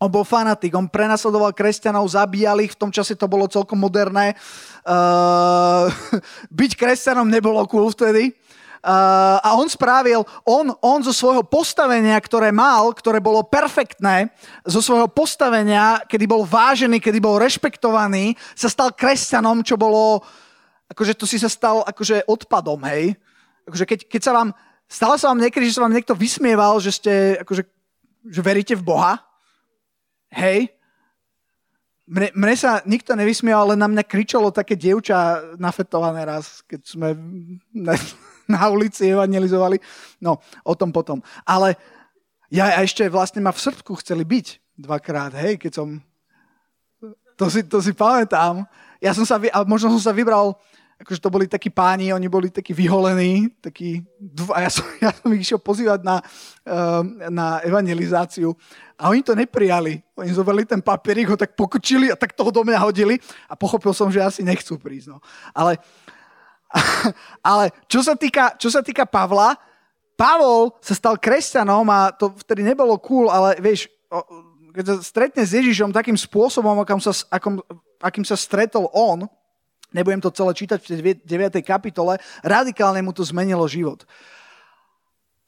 [0.00, 4.34] On bol fanatik, on prenasledoval kresťanov, zabíjali ich, v tom čase to bolo celkom moderné.
[4.82, 5.86] Uh,
[6.60, 8.34] byť kresťanom nebolo cool vtedy.
[8.80, 14.32] Uh, a on spravil, on, on zo svojho postavenia, ktoré mal, ktoré bolo perfektné,
[14.64, 20.24] zo svojho postavenia, kedy bol vážený, kedy bol rešpektovaný, sa stal kresťanom, čo bolo
[20.90, 23.14] akože to si sa stal akože odpadom, hej.
[23.64, 24.48] Akože keď, keď sa vám,
[24.90, 27.62] stalo sa vám niekedy, že sa vám niekto vysmieval, že ste, akože,
[28.26, 29.22] že veríte v Boha,
[30.34, 30.74] hej.
[32.10, 37.14] Mne, mne sa nikto nevysmieval, len na mňa kričalo také dievča nafetované raz, keď sme
[37.70, 37.94] na,
[38.58, 39.78] na ulici evangelizovali.
[40.18, 41.22] No, o tom potom.
[41.46, 41.78] Ale
[42.50, 46.02] Ja a ešte vlastne ma v Srbsku chceli byť dvakrát, hej, keď som...
[47.38, 48.66] To si, to si pamätám.
[49.00, 50.58] Ja som sa, a možno som sa vybral
[51.00, 54.04] akože to boli takí páni, oni boli takí vyholení, takí,
[54.52, 58.52] a ja som, ja som ich išiel pozývať na, uh, na evangelizáciu
[59.00, 60.04] a oni to neprijali.
[60.20, 63.16] Oni zobrali ten papierik, ho tak pokočili a tak toho do mňa hodili
[63.48, 65.16] a pochopil som, že asi nechcú prísť.
[65.16, 65.24] No.
[65.56, 65.80] Ale,
[67.40, 69.56] ale čo, sa týka, čo sa týka Pavla,
[70.20, 73.88] Pavol sa stal kresťanom a to vtedy nebolo cool, ale vieš,
[74.76, 77.56] keď sa stretne s Ježišom takým spôsobom, akým sa, akým,
[78.04, 79.24] akým sa stretol on,
[79.90, 81.60] nebudem to celé čítať v 9.
[81.62, 84.06] kapitole, radikálne mu to zmenilo život.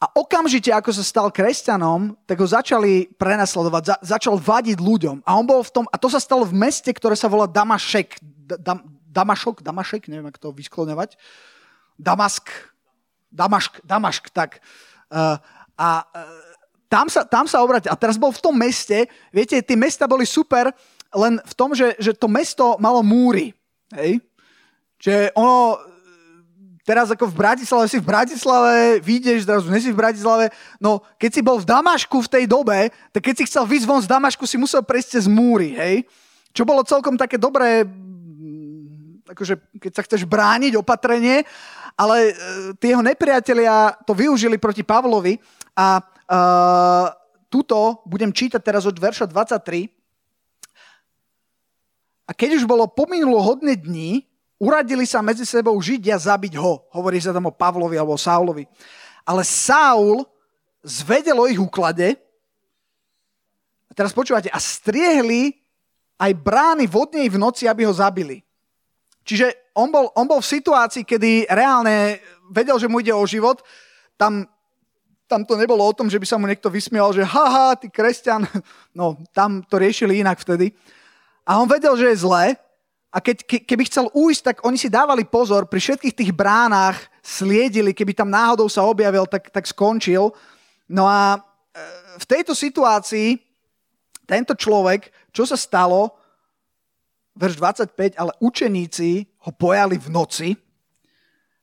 [0.03, 5.23] A okamžite, ako sa stal kresťanom, tak ho začali prenasledovať, za, začal vadiť ľuďom.
[5.23, 8.19] A on bol v tom, a to sa stalo v meste, ktoré sa volá Damašek.
[8.59, 11.15] Da, Damašok, Damašek, neviem, ako to vyskloňovať.
[11.95, 12.51] Damask,
[13.31, 14.59] Damašk, Damašk, tak.
[15.07, 15.39] Uh,
[15.79, 16.53] a uh,
[16.91, 17.95] tam sa, tam sa obrátil.
[17.95, 20.75] A teraz bol v tom meste, viete, tie mesta boli super,
[21.15, 23.55] len v tom, že, že to mesto malo múry.
[23.95, 24.19] Hej?
[25.03, 25.83] Že ono,
[26.87, 31.43] teraz ako v Bratislave, si v Bratislave, vyjdeš, zrazu nesi v Bratislave, no keď si
[31.43, 34.55] bol v Damašku v tej dobe, tak keď si chcel výsť von z Damašku, si
[34.55, 36.07] musel prejsť cez múry, hej?
[36.55, 41.43] Čo bolo celkom také dobré, mm, akože keď sa chceš brániť opatrenie,
[41.99, 42.33] ale e,
[42.79, 45.37] tí jeho nepriatelia to využili proti Pavlovi
[45.73, 47.09] a uh,
[47.49, 49.89] tuto budem čítať teraz od verša 23.
[52.29, 54.25] A keď už bolo pominulo hodne dní,
[54.63, 56.87] Uradili sa medzi sebou Židia zabiť ho.
[56.95, 58.63] Hovorí sa tam o Pavlovi alebo o Saulovi.
[59.27, 60.23] Ale Saul
[60.87, 62.15] zvedel o ich úklade.
[63.91, 64.47] A teraz počúvate.
[64.55, 65.59] A striehli
[66.15, 68.47] aj brány vodnej v noci, aby ho zabili.
[69.27, 72.23] Čiže on bol, on bol v situácii, kedy reálne
[72.55, 73.67] vedel, že mu ide o život.
[74.15, 74.47] Tam,
[75.27, 78.47] tam to nebolo o tom, že by sa mu niekto vysmial, že haha, ty kresťan.
[78.95, 80.71] No, tam to riešili inak vtedy.
[81.43, 82.61] A on vedel, že je zlé,
[83.13, 86.97] a keď, ke, keby chcel ujsť, tak oni si dávali pozor, pri všetkých tých bránach
[87.21, 90.33] sliedili, keby tam náhodou sa objavil, tak, tak skončil.
[90.89, 91.39] No a e,
[92.17, 93.37] v tejto situácii
[94.25, 96.17] tento človek, čo sa stalo,
[97.37, 100.49] verš 25, ale učeníci ho pojali v noci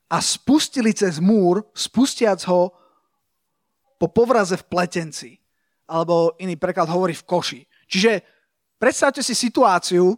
[0.06, 2.74] a spustili cez múr, spustiac ho
[3.98, 5.42] po povraze v pletenci.
[5.90, 7.62] Alebo iný preklad hovorí v koši.
[7.90, 8.22] Čiže
[8.78, 10.14] predstavte si situáciu,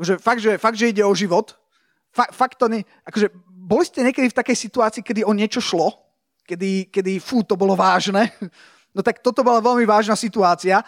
[0.00, 1.54] že fakt, že, fakt, že ide o život.
[2.14, 5.94] Fakt, fakt to ne, akože, boli ste niekedy v takej situácii, kedy o niečo šlo?
[6.44, 8.30] Kedy, kedy fú, to bolo vážne?
[8.94, 10.78] No tak toto bola veľmi vážna situácia.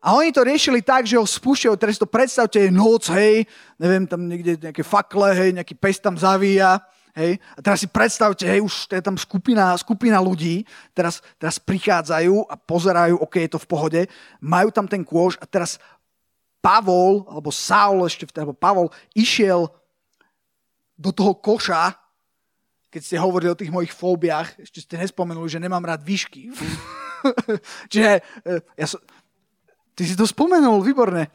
[0.00, 4.08] A oni to riešili tak, že ho spúšťajú, teraz to predstavte, je noc, hej, neviem,
[4.08, 6.82] tam niekde nejaké fakle, hej, nejaký pes tam zavíja,
[7.14, 12.50] hej, a teraz si predstavte, hej, už je tam skupina, skupina ľudí, teraz, teraz prichádzajú
[12.50, 14.00] a pozerajú, ok, je to v pohode,
[14.42, 15.78] majú tam ten kôž a teraz
[16.62, 19.66] Pavol, alebo Saul ešte, alebo Pavol išiel
[20.94, 21.98] do toho koša,
[22.92, 26.54] keď ste hovorili o tých mojich fóbiách, ešte ste nespomenuli, že nemám rád výšky.
[27.92, 29.00] Čiže, e, ja som,
[29.98, 31.26] ty si to spomenul, výborne.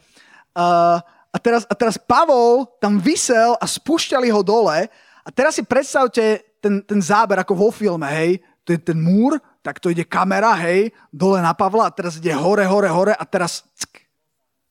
[0.56, 4.88] Uh, a, teraz, a teraz Pavol tam vysel a spúšťali ho dole.
[5.22, 9.36] A teraz si predstavte ten, ten záber ako vo filme, hej, to je ten múr,
[9.60, 13.24] tak to ide kamera, hej, dole na Pavla a teraz ide hore, hore, hore a
[13.28, 14.07] teraz ck,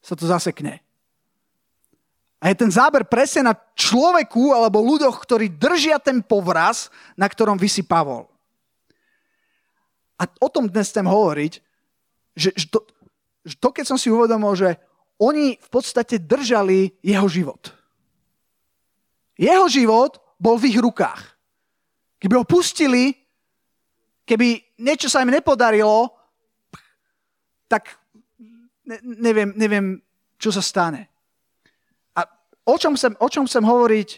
[0.07, 0.79] sa to zasekne.
[2.39, 6.87] A je ten záber presne na človeku alebo ľuďoch, ktorí držia ten povraz,
[7.19, 8.29] na ktorom vysí Pavol.
[10.15, 11.53] A o tom dnes chcem hovoriť,
[12.37, 12.87] že, že, to,
[13.43, 14.79] že to, keď som si uvedomil, že
[15.19, 17.73] oni v podstate držali jeho život.
[19.35, 21.21] Jeho život bol v ich rukách.
[22.21, 23.17] Keby ho pustili,
[24.25, 26.13] keby niečo sa im nepodarilo,
[27.69, 27.97] tak
[28.87, 29.85] ne, neviem, neviem,
[30.39, 31.11] čo sa stane.
[32.15, 32.23] A
[32.63, 34.09] o čom chcem, o čom chcem hovoriť?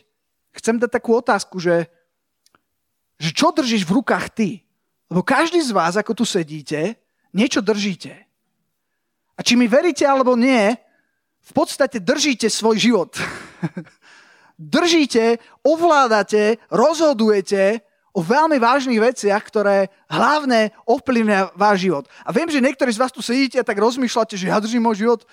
[0.54, 1.90] Chcem dať takú otázku, že,
[3.18, 4.50] že čo držíš v rukách ty?
[5.10, 6.98] Lebo každý z vás, ako tu sedíte,
[7.34, 8.14] niečo držíte.
[9.34, 10.78] A či mi veríte alebo nie,
[11.40, 13.18] v podstate držíte svoj život.
[14.60, 17.82] držíte, ovládate, rozhodujete
[18.20, 22.04] o veľmi vážnych veciach, ktoré hlavne ovplyvňujú váš život.
[22.28, 25.08] A viem, že niektorí z vás tu sedíte a tak rozmýšľate, že ja držím môj
[25.08, 25.24] život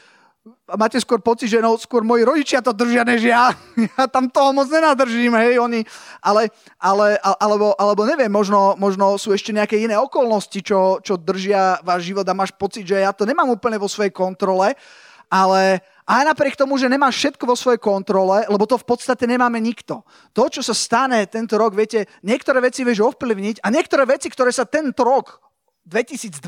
[0.71, 3.51] a máte skôr pocit, že no, skôr moji rodičia to držia, než ja.
[3.99, 5.83] Ja tam toho moc nenadržím, hej, oni.
[6.23, 11.83] Ale, ale, alebo, alebo neviem, možno, možno sú ešte nejaké iné okolnosti, čo, čo držia
[11.83, 14.79] váš život a máš pocit, že ja to nemám úplne vo svojej kontrole,
[15.27, 19.59] ale, aj napriek tomu, že nemáš všetko vo svojej kontrole, lebo to v podstate nemáme
[19.59, 20.07] nikto.
[20.39, 24.55] To, čo sa stane tento rok, viete, niektoré veci vieš ovplyvniť a niektoré veci, ktoré
[24.55, 25.43] sa tento rok
[25.91, 26.39] 2020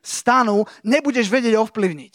[0.00, 2.14] stanú, nebudeš vedieť ovplyvniť.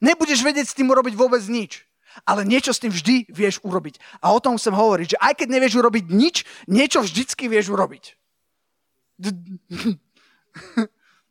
[0.00, 1.84] Nebudeš vedieť s tým urobiť vôbec nič.
[2.24, 4.00] Ale niečo s tým vždy vieš urobiť.
[4.24, 8.16] A o tom chcem hovoriť, že aj keď nevieš urobiť nič, niečo vždycky vieš urobiť.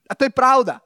[0.10, 0.82] A to je pravda.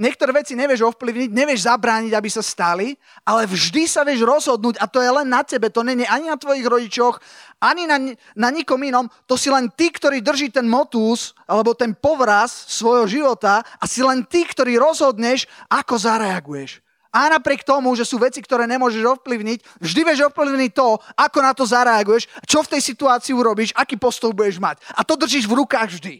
[0.00, 4.88] Niektoré veci nevieš ovplyvniť, nevieš zabrániť, aby sa stali, ale vždy sa vieš rozhodnúť a
[4.88, 5.68] to je len na tebe.
[5.68, 7.20] To nie je ani na tvojich rodičoch,
[7.60, 8.00] ani na,
[8.32, 9.12] na nikom inom.
[9.28, 14.00] To si len ty, ktorý drží ten motus alebo ten povraz svojho života a si
[14.00, 16.80] len ty, ktorý rozhodneš, ako zareaguješ.
[17.12, 21.52] A napriek tomu, že sú veci, ktoré nemôžeš ovplyvniť, vždy vieš ovplyvniť to, ako na
[21.52, 24.80] to zareaguješ, čo v tej situácii urobíš, aký postup budeš mať.
[24.96, 26.14] A to držíš v rukách vždy.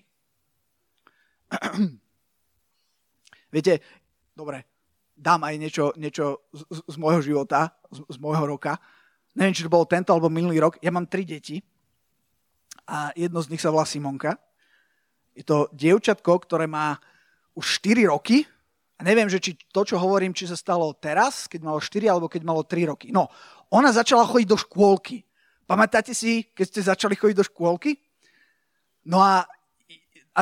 [3.50, 3.82] Viete,
[4.32, 4.64] dobre,
[5.18, 8.78] dám aj niečo, niečo z, z môjho života, z, z môjho roka.
[9.36, 10.80] Neviem, či to bolo tento alebo minulý rok.
[10.80, 11.60] Ja mám tri deti
[12.88, 14.38] a jedno z nich sa volá Simonka.
[15.36, 16.98] Je to dievčatko, ktoré má
[17.54, 18.42] už 4 roky.
[18.98, 22.28] A neviem, že či to, čo hovorím, či sa stalo teraz, keď malo 4 alebo
[22.28, 23.08] keď malo 3 roky.
[23.14, 23.30] No,
[23.70, 25.24] ona začala chodiť do škôlky.
[25.64, 27.96] Pamätáte si, keď ste začali chodiť do škôlky?
[29.06, 29.46] No a,
[30.36, 30.40] a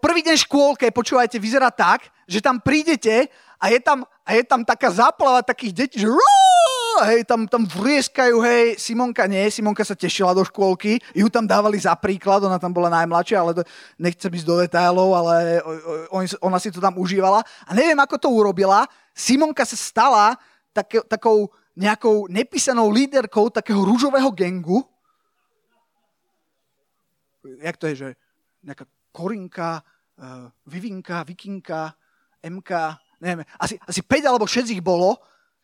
[0.00, 4.62] prvý deň škôlke, počúvajte, vyzerá tak, že tam prídete a je tam, a je tam
[4.62, 6.08] taká záplava takých detí, že
[7.06, 11.78] hej, tam, tam vrieskajú, hej, Simonka nie, Simonka sa tešila do škôlky, ju tam dávali
[11.78, 13.62] za príklad, ona tam bola najmladšia, ale to,
[13.98, 15.62] nechcem ísť do detailov, ale
[16.10, 17.42] on, ona si to tam užívala.
[17.66, 20.34] A neviem, ako to urobila, Simonka sa stala
[20.74, 24.82] tak, takou nejakou nepísanou líderkou takého rúžového gengu.
[27.62, 28.08] Jak to je, že
[28.66, 29.82] nejaká Korinka,
[30.18, 31.94] uh, Vivinka, Vikinka,
[32.44, 32.70] MK,
[33.18, 35.18] neviem, asi, asi 5 alebo 6 ich bolo,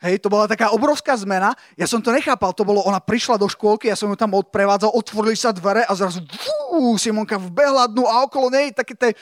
[0.05, 1.57] Hej, to bola taká obrovská zmena.
[1.81, 4.93] Ja som to nechápal, to bolo, ona prišla do škôlky, ja som ju tam odprevádzal,
[4.93, 9.17] otvorili sa dvere a zrazu fú, Simonka vbehla dnu a okolo nej také tie,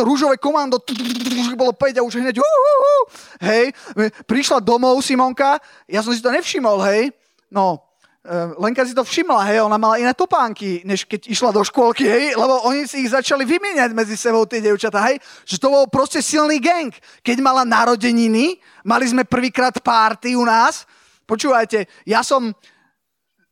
[0.00, 0.80] rúžové komando,
[1.52, 2.40] bolo 5 a už hneď,
[3.44, 3.76] hej,
[4.24, 7.12] prišla domov Simonka, ja som si to nevšimol, hej,
[7.52, 7.89] no,
[8.60, 12.36] Lenka si to všimla, hej, ona mala iné topánky, než keď išla do škôlky, hej,
[12.36, 15.16] lebo oni si ich začali vymieňať medzi sebou, tie devčatá, hej,
[15.48, 16.92] že to bol proste silný gang.
[17.24, 20.84] Keď mala narodeniny, mali sme prvýkrát párty u nás,
[21.24, 22.52] počúvajte, ja som,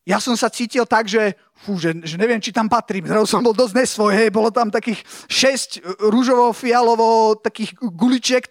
[0.05, 1.33] ja som sa cítil tak, že,
[1.65, 4.69] fú, že, že neviem, či tam patrím, zrazu som bol dosť nesvoj, hej, bolo tam
[4.69, 5.01] takých
[5.33, 5.81] šesť
[6.13, 8.45] rúžovo-fialovo takých guličiek,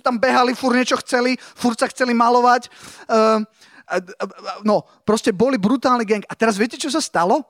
[0.00, 2.72] tam behali, fur niečo chceli, fur sa chceli malovať,
[3.12, 3.44] uh,
[4.64, 6.24] no, proste boli brutálny gang.
[6.28, 7.44] A teraz viete, čo sa stalo?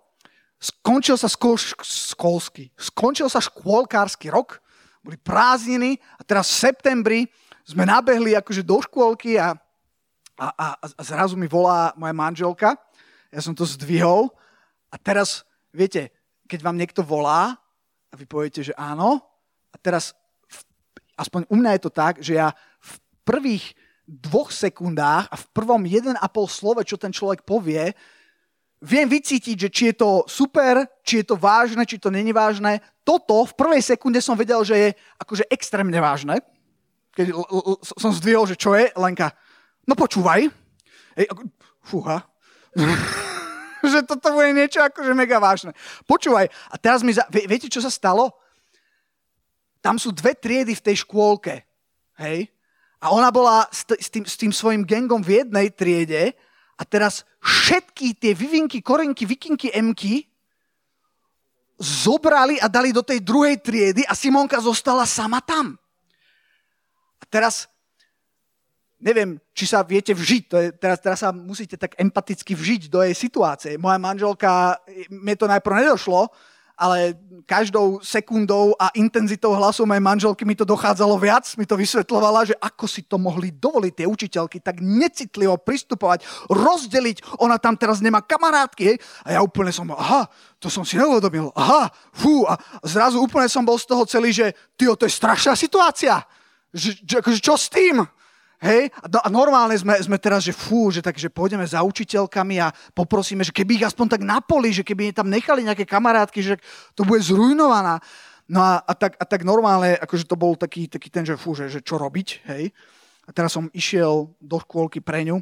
[0.58, 4.62] Skončil sa skol, školský, skončil sa škôlkársky rok,
[5.04, 7.20] boli prázdniny a teraz v septembri
[7.68, 9.52] sme nabehli akože do škôlky a,
[10.40, 12.80] a, a, a zrazu mi volá moja manželka,
[13.28, 14.32] ja som to zdvihol
[14.88, 15.44] a teraz,
[15.74, 16.14] viete,
[16.48, 17.60] keď vám niekto volá
[18.08, 19.20] a vy poviete, že áno,
[19.68, 20.14] a teraz,
[21.18, 22.92] aspoň u mňa je to tak, že ja v
[23.26, 27.96] prvých dvoch sekundách a v prvom 1,5 slove, čo ten človek povie,
[28.84, 32.84] viem vycítiť, že či je to super, či je to vážne, či to není vážne.
[33.00, 36.44] Toto v prvej sekunde som vedel, že je akože extrémne vážne.
[37.16, 39.32] Keď l- l- som zdvihol, že čo je, Lenka,
[39.88, 40.52] no počúvaj.
[41.16, 41.42] Ej, ako,
[41.80, 42.28] fúha.
[43.92, 45.72] že toto bude niečo akože mega vážne.
[46.04, 47.24] Počúvaj, a teraz mi, za...
[47.30, 48.32] viete, čo sa stalo?
[49.84, 51.64] Tam sú dve triedy v tej škôlke.
[52.20, 52.48] Hej?
[53.04, 56.32] A ona bola s, t- s, tým, s tým svojim gengom v jednej triede
[56.80, 60.24] a teraz všetky tie vyvinky, korenky, vikinky, emky
[61.76, 65.76] zobrali a dali do tej druhej triedy a Simonka zostala sama tam.
[67.20, 67.68] A teraz,
[68.96, 73.04] neviem, či sa viete vžiť, to je, teraz, teraz sa musíte tak empaticky vžiť do
[73.04, 73.76] jej situácie.
[73.76, 74.80] Moja manželka,
[75.12, 76.32] mne to najprv nedošlo,
[76.74, 77.14] ale
[77.46, 82.54] každou sekundou a intenzitou hlasu mojej manželky mi to dochádzalo viac, mi to vysvetlovala, že
[82.58, 88.24] ako si to mohli dovoliť tie učiteľky tak necitlivo pristupovať, rozdeliť, ona tam teraz nemá
[88.24, 88.96] kamarátky, hej?
[89.22, 90.26] a ja úplne som, aha,
[90.58, 94.50] to som si neuvedomil, aha, fú, a zrazu úplne som bol z toho celý, že
[94.74, 96.24] tyjo, to je strašná situácia,
[96.74, 98.02] že, že, akože čo s tým?
[98.62, 98.94] Hej?
[99.10, 103.42] No a normálne sme, sme teraz, že fú, že takže pôjdeme za učiteľkami a poprosíme,
[103.42, 106.54] že keby ich aspoň tak napoli, že keby tam nechali nejaké kamarátky, že
[106.94, 107.98] to bude zrujnovaná.
[108.44, 111.56] No a, a, tak, a tak normálne, akože to bol taký, taký ten, že fú,
[111.56, 112.70] že, že čo robiť, hej.
[113.24, 115.40] A teraz som išiel do škôlky pre ňu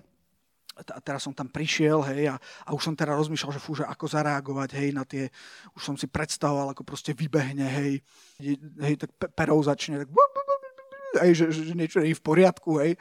[0.72, 3.84] a teraz som tam prišiel, hej, a, a už som teda rozmýšľal, že fú, že
[3.84, 5.28] ako zareagovať, hej, na tie,
[5.76, 8.00] už som si predstavoval, ako proste vybehne, hej,
[8.80, 10.08] hej, tak perou začne, tak
[11.20, 12.96] hej, že, že niečo je v poriadku, hej.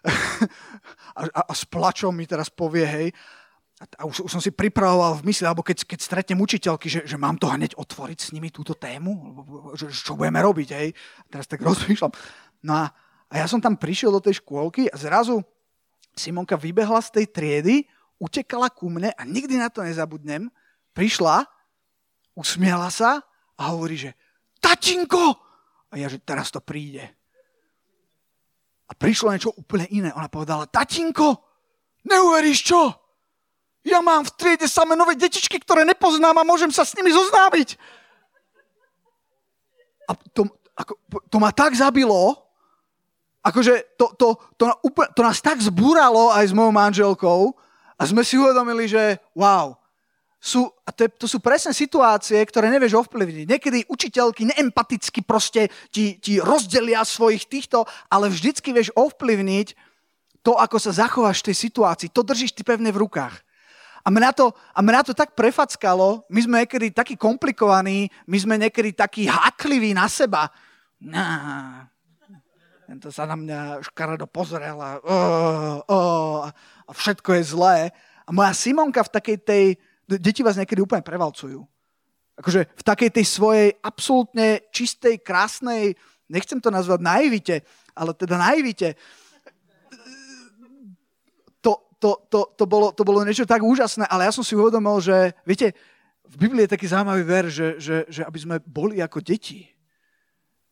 [1.10, 3.08] A, a, a s plačom mi teraz povie, hej,
[3.96, 7.16] a už, už som si pripravoval v mysli, alebo keď, keď stretnem učiteľky, že, že
[7.16, 9.10] mám to hneď otvoriť s nimi túto tému,
[9.72, 10.88] že, čo budeme robiť, hej.
[10.92, 12.12] A teraz tak rozmýšľam.
[12.68, 12.92] No a,
[13.28, 15.40] a ja som tam prišiel do tej škôlky a zrazu
[16.12, 17.74] Simonka vybehla z tej triedy,
[18.20, 20.52] utekala ku mne a nikdy na to nezabudnem.
[20.92, 21.48] Prišla,
[22.36, 23.24] usmiala sa
[23.56, 24.10] a hovorí, že
[24.60, 25.40] tačinko!
[25.90, 27.19] A ja, že teraz to príde.
[28.90, 30.10] A prišlo niečo úplne iné.
[30.18, 31.38] Ona povedala, tatinko,
[32.02, 32.90] neuveríš čo?
[33.86, 37.78] Ja mám v triede samé nové detičky, ktoré nepoznám a môžem sa s nimi zoznámiť.
[40.10, 40.92] A to, ako,
[41.30, 42.36] to ma tak zabilo,
[43.40, 44.28] akože to, to,
[44.60, 47.40] to, to, to nás tak zbúralo aj s mojou manželkou
[47.96, 49.79] a sme si uvedomili, že wow,
[50.40, 53.44] sú, a to, je, to sú presne situácie, ktoré nevieš ovplyvniť.
[53.44, 59.76] Niekedy učiteľky neempaticky proste ti, ti rozdelia svojich týchto, ale vždycky vieš ovplyvniť
[60.40, 62.08] to, ako sa zachováš v tej situácii.
[62.16, 63.36] To držíš ty pevne v rukách.
[64.00, 68.56] A mňa, to, a mňa to tak prefackalo, my sme niekedy takí komplikovaní, my sme
[68.56, 70.48] niekedy takí hákliví na seba.
[71.04, 71.84] Nah,
[72.88, 76.48] tento sa na mňa škaredo pozrel a, uh,
[76.88, 77.78] a všetko je zlé.
[78.24, 79.64] A moja Simonka v takej tej,
[80.18, 81.62] deti vás niekedy úplne prevalcujú.
[82.40, 85.92] Akože v takej tej svojej absolútne čistej, krásnej,
[86.26, 87.56] nechcem to nazvať naivite,
[87.92, 88.96] ale teda naivite,
[92.00, 95.36] to, to, to, bolo, to bolo niečo tak úžasné, ale ja som si uvedomil, že,
[95.44, 95.76] viete,
[96.24, 99.68] v Biblii je taký zaujímavý ver, že, že, že aby sme boli ako deti.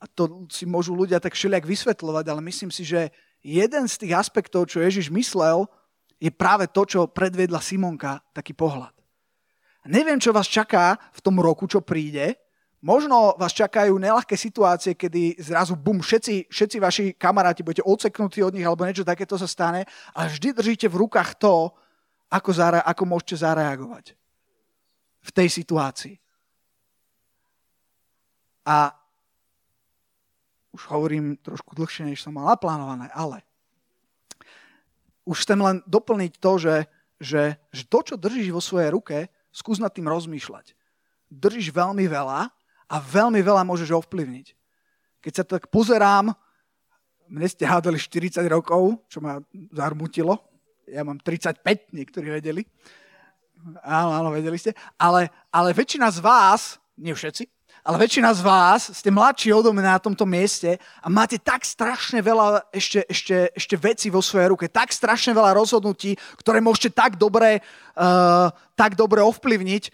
[0.01, 3.12] A to si môžu ľudia tak všelijak vysvetľovať, ale myslím si, že
[3.45, 5.68] jeden z tých aspektov, čo Ježiš myslel,
[6.18, 8.97] je práve to, čo predvedla Simonka, taký pohľad.
[9.89, 12.36] A neviem, čo vás čaká v tom roku, čo príde,
[12.78, 18.55] Možno vás čakajú nelahké situácie, kedy zrazu bum, všetci, všetci vaši kamaráti budete odseknutí od
[18.55, 19.82] nich alebo niečo takéto sa stane,
[20.14, 21.74] ale vždy držíte v rukách to,
[22.30, 24.14] ako, zare, ako môžete zareagovať
[25.26, 26.22] v tej situácii.
[28.62, 28.95] A
[30.70, 33.43] už hovorím trošku dlhšie, než som mal naplánované, ale
[35.26, 36.76] už chcem len doplniť to, že,
[37.18, 39.26] že, že to, čo držíš vo svojej ruke,
[39.59, 40.78] skús nad tým rozmýšľať.
[41.26, 42.46] Držíš veľmi veľa
[42.88, 44.54] a veľmi veľa môžeš ovplyvniť.
[45.18, 46.30] Keď sa tak pozerám,
[47.26, 49.42] mne ste hádali 40 rokov, čo ma
[49.74, 50.38] zarmutilo.
[50.86, 52.62] Ja mám 35, niektorí vedeli.
[53.82, 54.72] Áno, áno, vedeli ste.
[54.96, 57.57] Ale, ale väčšina z vás, nie všetci,
[57.89, 62.20] ale väčšina z vás ste mladší odo mňa na tomto mieste a máte tak strašne
[62.20, 67.16] veľa ešte, ešte, ešte veci vo svojej ruke, tak strašne veľa rozhodnutí, ktoré môžete tak
[67.16, 67.64] dobre,
[67.97, 69.89] uh, tak dobre ovplyvniť,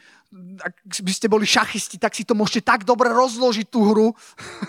[0.59, 0.74] ak
[1.07, 4.11] by ste boli šachisti, tak si to môžete tak dobre rozložiť tú hru,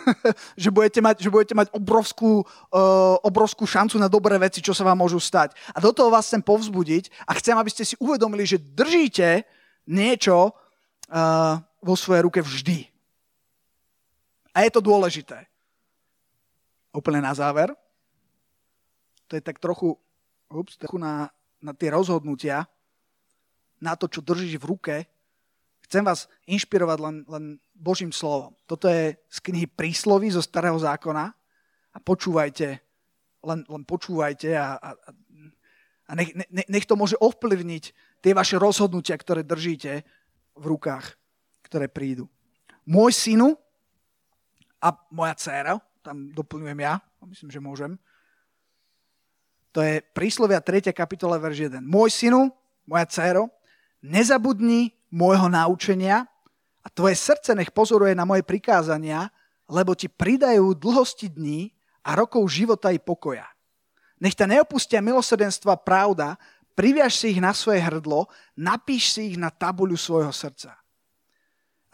[0.62, 4.86] že budete mať, že budete mať obrovskú, uh, obrovskú šancu na dobré veci, čo sa
[4.86, 5.58] vám môžu stať.
[5.74, 9.50] A do toho vás chcem povzbudiť a chcem, aby ste si uvedomili, že držíte
[9.90, 12.95] niečo uh, vo svojej ruke vždy.
[14.56, 15.52] A je to dôležité.
[16.96, 17.76] Úplne na záver.
[19.28, 20.00] To je tak trochu,
[20.48, 21.28] ups, trochu na,
[21.60, 22.64] na tie rozhodnutia,
[23.84, 24.96] na to, čo držíš v ruke,
[25.86, 27.44] Chcem vás inšpirovať len, len
[27.78, 28.58] Božím slovom.
[28.66, 31.30] Toto je z knihy Prísloví zo Starého zákona
[31.94, 32.82] a počúvajte,
[33.46, 34.90] len, len počúvajte a, a,
[36.10, 37.84] a nech, ne, nech to môže ovplyvniť
[38.26, 40.02] tie vaše rozhodnutia, ktoré držíte
[40.58, 41.06] v rukách,
[41.70, 42.26] ktoré prídu.
[42.90, 43.54] Môj synu
[44.86, 47.98] a moja dcéra, tam doplňujem ja, myslím, že môžem,
[49.74, 50.94] to je príslovia 3.
[50.94, 51.82] kapitola, verš 1.
[51.82, 52.54] Môj synu,
[52.86, 53.50] moja dcéro,
[54.06, 56.30] nezabudni môjho naučenia
[56.86, 59.34] a tvoje srdce nech pozoruje na moje prikázania,
[59.66, 61.74] lebo ti pridajú dlhosti dní
[62.06, 63.50] a rokov života i pokoja.
[64.22, 66.38] Nech ťa neopustia milosrdenstva pravda,
[66.78, 70.78] priviaž si ich na svoje hrdlo, napíš si ich na tabuľu svojho srdca.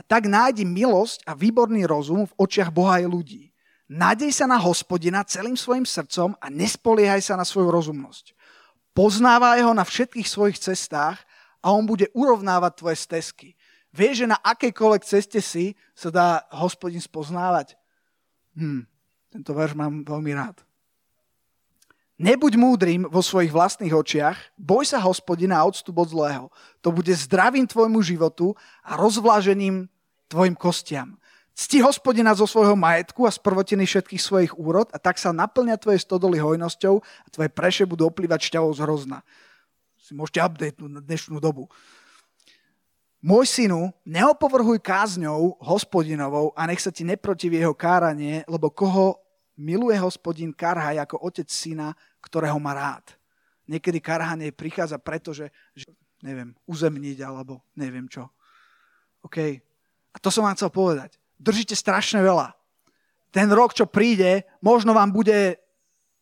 [0.02, 3.54] A tak nájdi milosť a výborný rozum v očiach Boha aj ľudí.
[3.86, 8.34] Nádej sa na hospodina celým svojim srdcom a nespoliehaj sa na svoju rozumnosť.
[8.98, 11.22] Poznávaj ho na všetkých svojich cestách
[11.62, 13.54] a on bude urovnávať tvoje stezky.
[13.94, 17.78] Vieš, že na akejkoľvek ceste si sa dá hospodin spoznávať?
[18.58, 18.90] Hm,
[19.30, 20.58] tento verš mám veľmi rád.
[22.22, 26.46] Nebuď múdrym vo svojich vlastných očiach, boj sa hospodina a odstup od zlého.
[26.86, 28.54] To bude zdravím tvojmu životu
[28.86, 29.90] a rozvlážením
[30.30, 31.18] tvojim kostiam.
[31.58, 35.82] Cti hospodina zo svojho majetku a z prvotiny všetkých svojich úrod a tak sa naplňa
[35.82, 39.20] tvoje stodoly hojnosťou a tvoje preše budú oplývať šťavou z hrozna
[40.12, 41.72] si môžete updatenúť na dnešnú dobu.
[43.24, 49.21] Môj synu, neopovrhuj kázňou hospodinovou a nech sa ti neprotiví jeho káranie, lebo koho
[49.58, 51.94] miluje hospodin, karhaj ako otec syna,
[52.24, 53.06] ktorého má rád.
[53.68, 55.88] Niekedy karhanie prichádza preto, že, že
[56.24, 58.30] neviem, uzemniť alebo neviem čo.
[59.26, 59.38] OK.
[60.12, 61.16] A to som vám chcel povedať.
[61.40, 62.54] Držíte strašne veľa.
[63.32, 65.56] Ten rok, čo príde, možno vám bude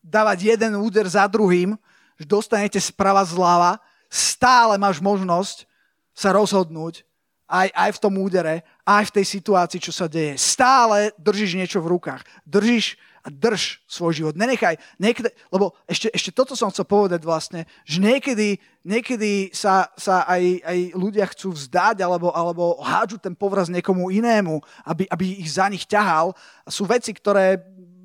[0.06, 1.74] dávať jeden úder za druhým,
[2.22, 5.66] že dostanete sprava zľava, stále máš možnosť
[6.14, 7.08] sa rozhodnúť
[7.50, 10.38] aj, aj v tom údere, aj v tej situácii, čo sa deje.
[10.38, 12.22] Stále držíš niečo v rukách.
[12.46, 14.36] Držíš a drž svoj život.
[14.36, 20.24] Nenechaj, niekedy, lebo ešte, ešte toto som chcel povedať vlastne, že niekedy, niekedy sa, sa
[20.26, 25.52] aj, aj ľudia chcú vzdať alebo, alebo hádžu ten povraz niekomu inému, aby, aby ich
[25.52, 26.32] za nich ťahal.
[26.64, 27.60] A sú veci, ktoré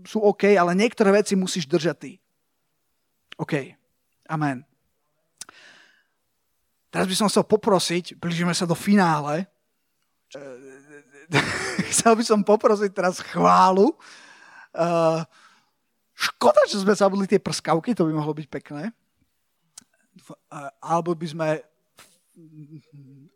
[0.04, 2.12] sú OK, ale niektoré veci musíš držať ty.
[3.38, 3.54] OK.
[4.28, 4.62] Amen.
[6.94, 9.50] Teraz by som chcel poprosiť, blížime sa do finále,
[11.92, 13.94] chcel by som poprosiť teraz chválu.
[14.74, 15.22] Uh,
[16.18, 18.90] škoda, že sme zabudli tie prskavky, to by mohlo byť pekné.
[20.50, 21.48] Uh, alebo by sme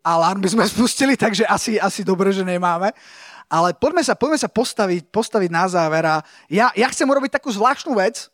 [0.03, 2.91] alarm by sme spustili, takže asi, asi dobre, že nemáme.
[3.49, 6.05] Ale poďme sa, poďme sa postaviť, postaviť na záver.
[6.05, 6.21] A
[6.53, 8.29] ja, ja chcem urobiť takú zvláštnu vec,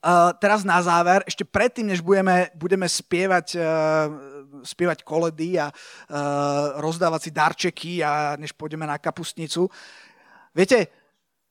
[0.00, 4.08] Uh, teraz na záver, ešte predtým, než budeme, budeme spievať, uh,
[4.64, 9.68] spievať koledy a uh, rozdávať si darčeky a než pôjdeme na kapustnicu.
[10.56, 10.88] Viete,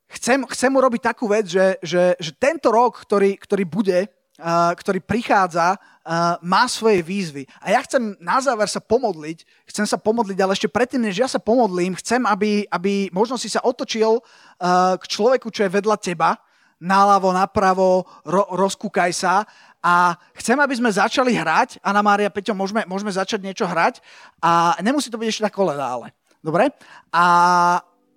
[0.09, 4.99] chcem, chcem urobiť takú vec, že, že, že tento rok, ktorý, ktorý bude, uh, ktorý
[5.05, 7.45] prichádza, uh, má svoje výzvy.
[7.61, 11.29] A ja chcem na záver sa pomodliť, chcem sa pomodliť, ale ešte predtým, než ja
[11.29, 15.97] sa pomodlím, chcem, aby, aby možno si sa otočil uh, k človeku, čo je vedľa
[16.01, 16.41] teba,
[16.79, 19.43] naľavo, napravo, ro, rozkúkaj sa
[19.83, 21.83] a chcem, aby sme začali hrať.
[21.83, 23.99] Anna Mária, Peťo, môžeme, môžeme začať niečo hrať
[24.39, 26.15] a nemusí to byť ešte tak koleda, ale.
[26.39, 26.71] Dobre?
[27.11, 27.25] A,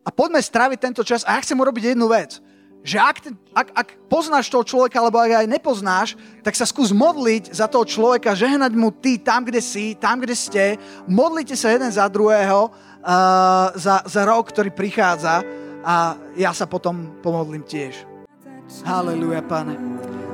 [0.02, 2.42] a poďme stráviť tento čas a ja chcem urobiť jednu vec.
[2.82, 3.16] Že ak,
[3.54, 7.86] ak, ak poznáš toho človeka, alebo ak aj nepoznáš, tak sa skús modliť za toho
[7.86, 10.64] človeka, žehnať mu ty tam, kde si, tam, kde ste.
[11.06, 15.46] Modlite sa jeden za druhého uh, za, za rok, ktorý prichádza
[15.86, 18.02] a ja sa potom pomodlím tiež.
[18.82, 19.78] Haleluja, pane.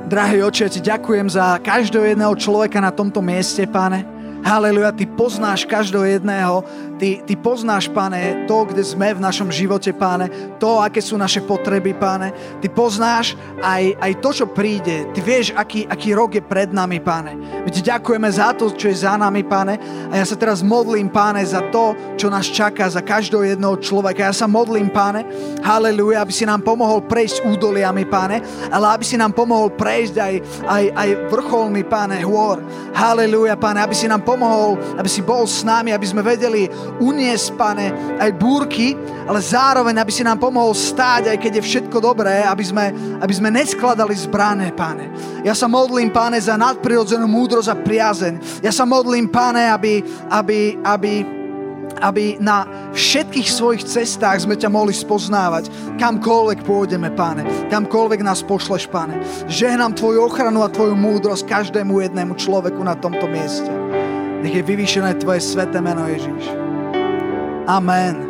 [0.09, 4.01] Drahý oče, ti ďakujem za každého jedného človeka na tomto mieste, pane.
[4.39, 6.63] Haleluja, ty poznáš každého jedného,
[6.99, 10.27] ty, ty poznáš, pane, to, kde sme v našom živote, pane,
[10.59, 12.59] to, aké sú naše potreby, pane.
[12.59, 15.07] Ty poznáš aj, aj to, čo príde.
[15.15, 17.63] Ty vieš, aký, aký rok je pred nami, pane.
[17.63, 19.79] My ti ďakujeme za to, čo je za nami, pane.
[20.11, 24.27] A ja sa teraz modlím, pane, za to, čo nás čaká, za každého jedného človeka.
[24.27, 25.23] Ja sa modlím, pane,
[25.63, 30.33] haleluja, aby si nám pomohol prejsť údoliami, pane, ale aby si nám pomohol prejsť aj,
[30.67, 32.59] aj, aj vrcholmi, pane, hôr.
[32.91, 36.67] Haleluja, pane, aby si nám pomohol, aby si bol s nami, aby sme vedeli
[36.97, 38.97] uniesť, pane, aj búrky,
[39.29, 43.33] ale zároveň, aby si nám pomohol stáť, aj keď je všetko dobré, aby sme, aby
[43.33, 45.13] sme neskladali zbrané, pane.
[45.45, 48.65] Ja sa modlím, pane, za nadprirodzenú múdrosť a priazeň.
[48.65, 51.13] Ja sa modlím, pane, aby, aby, aby
[51.99, 52.63] aby na
[52.95, 55.67] všetkých svojich cestách sme ťa mohli spoznávať,
[55.99, 59.19] kamkoľvek pôjdeme, páne, kamkoľvek nás pošleš, páne.
[59.51, 63.71] Žehnám tvoju ochranu a tvoju múdrosť každému jednému človeku na tomto mieste.
[64.39, 66.68] Nech je vyvýšené Tvoje sveté meno Ježíš.
[67.69, 68.15] Amen.
[68.15, 68.28] Amen.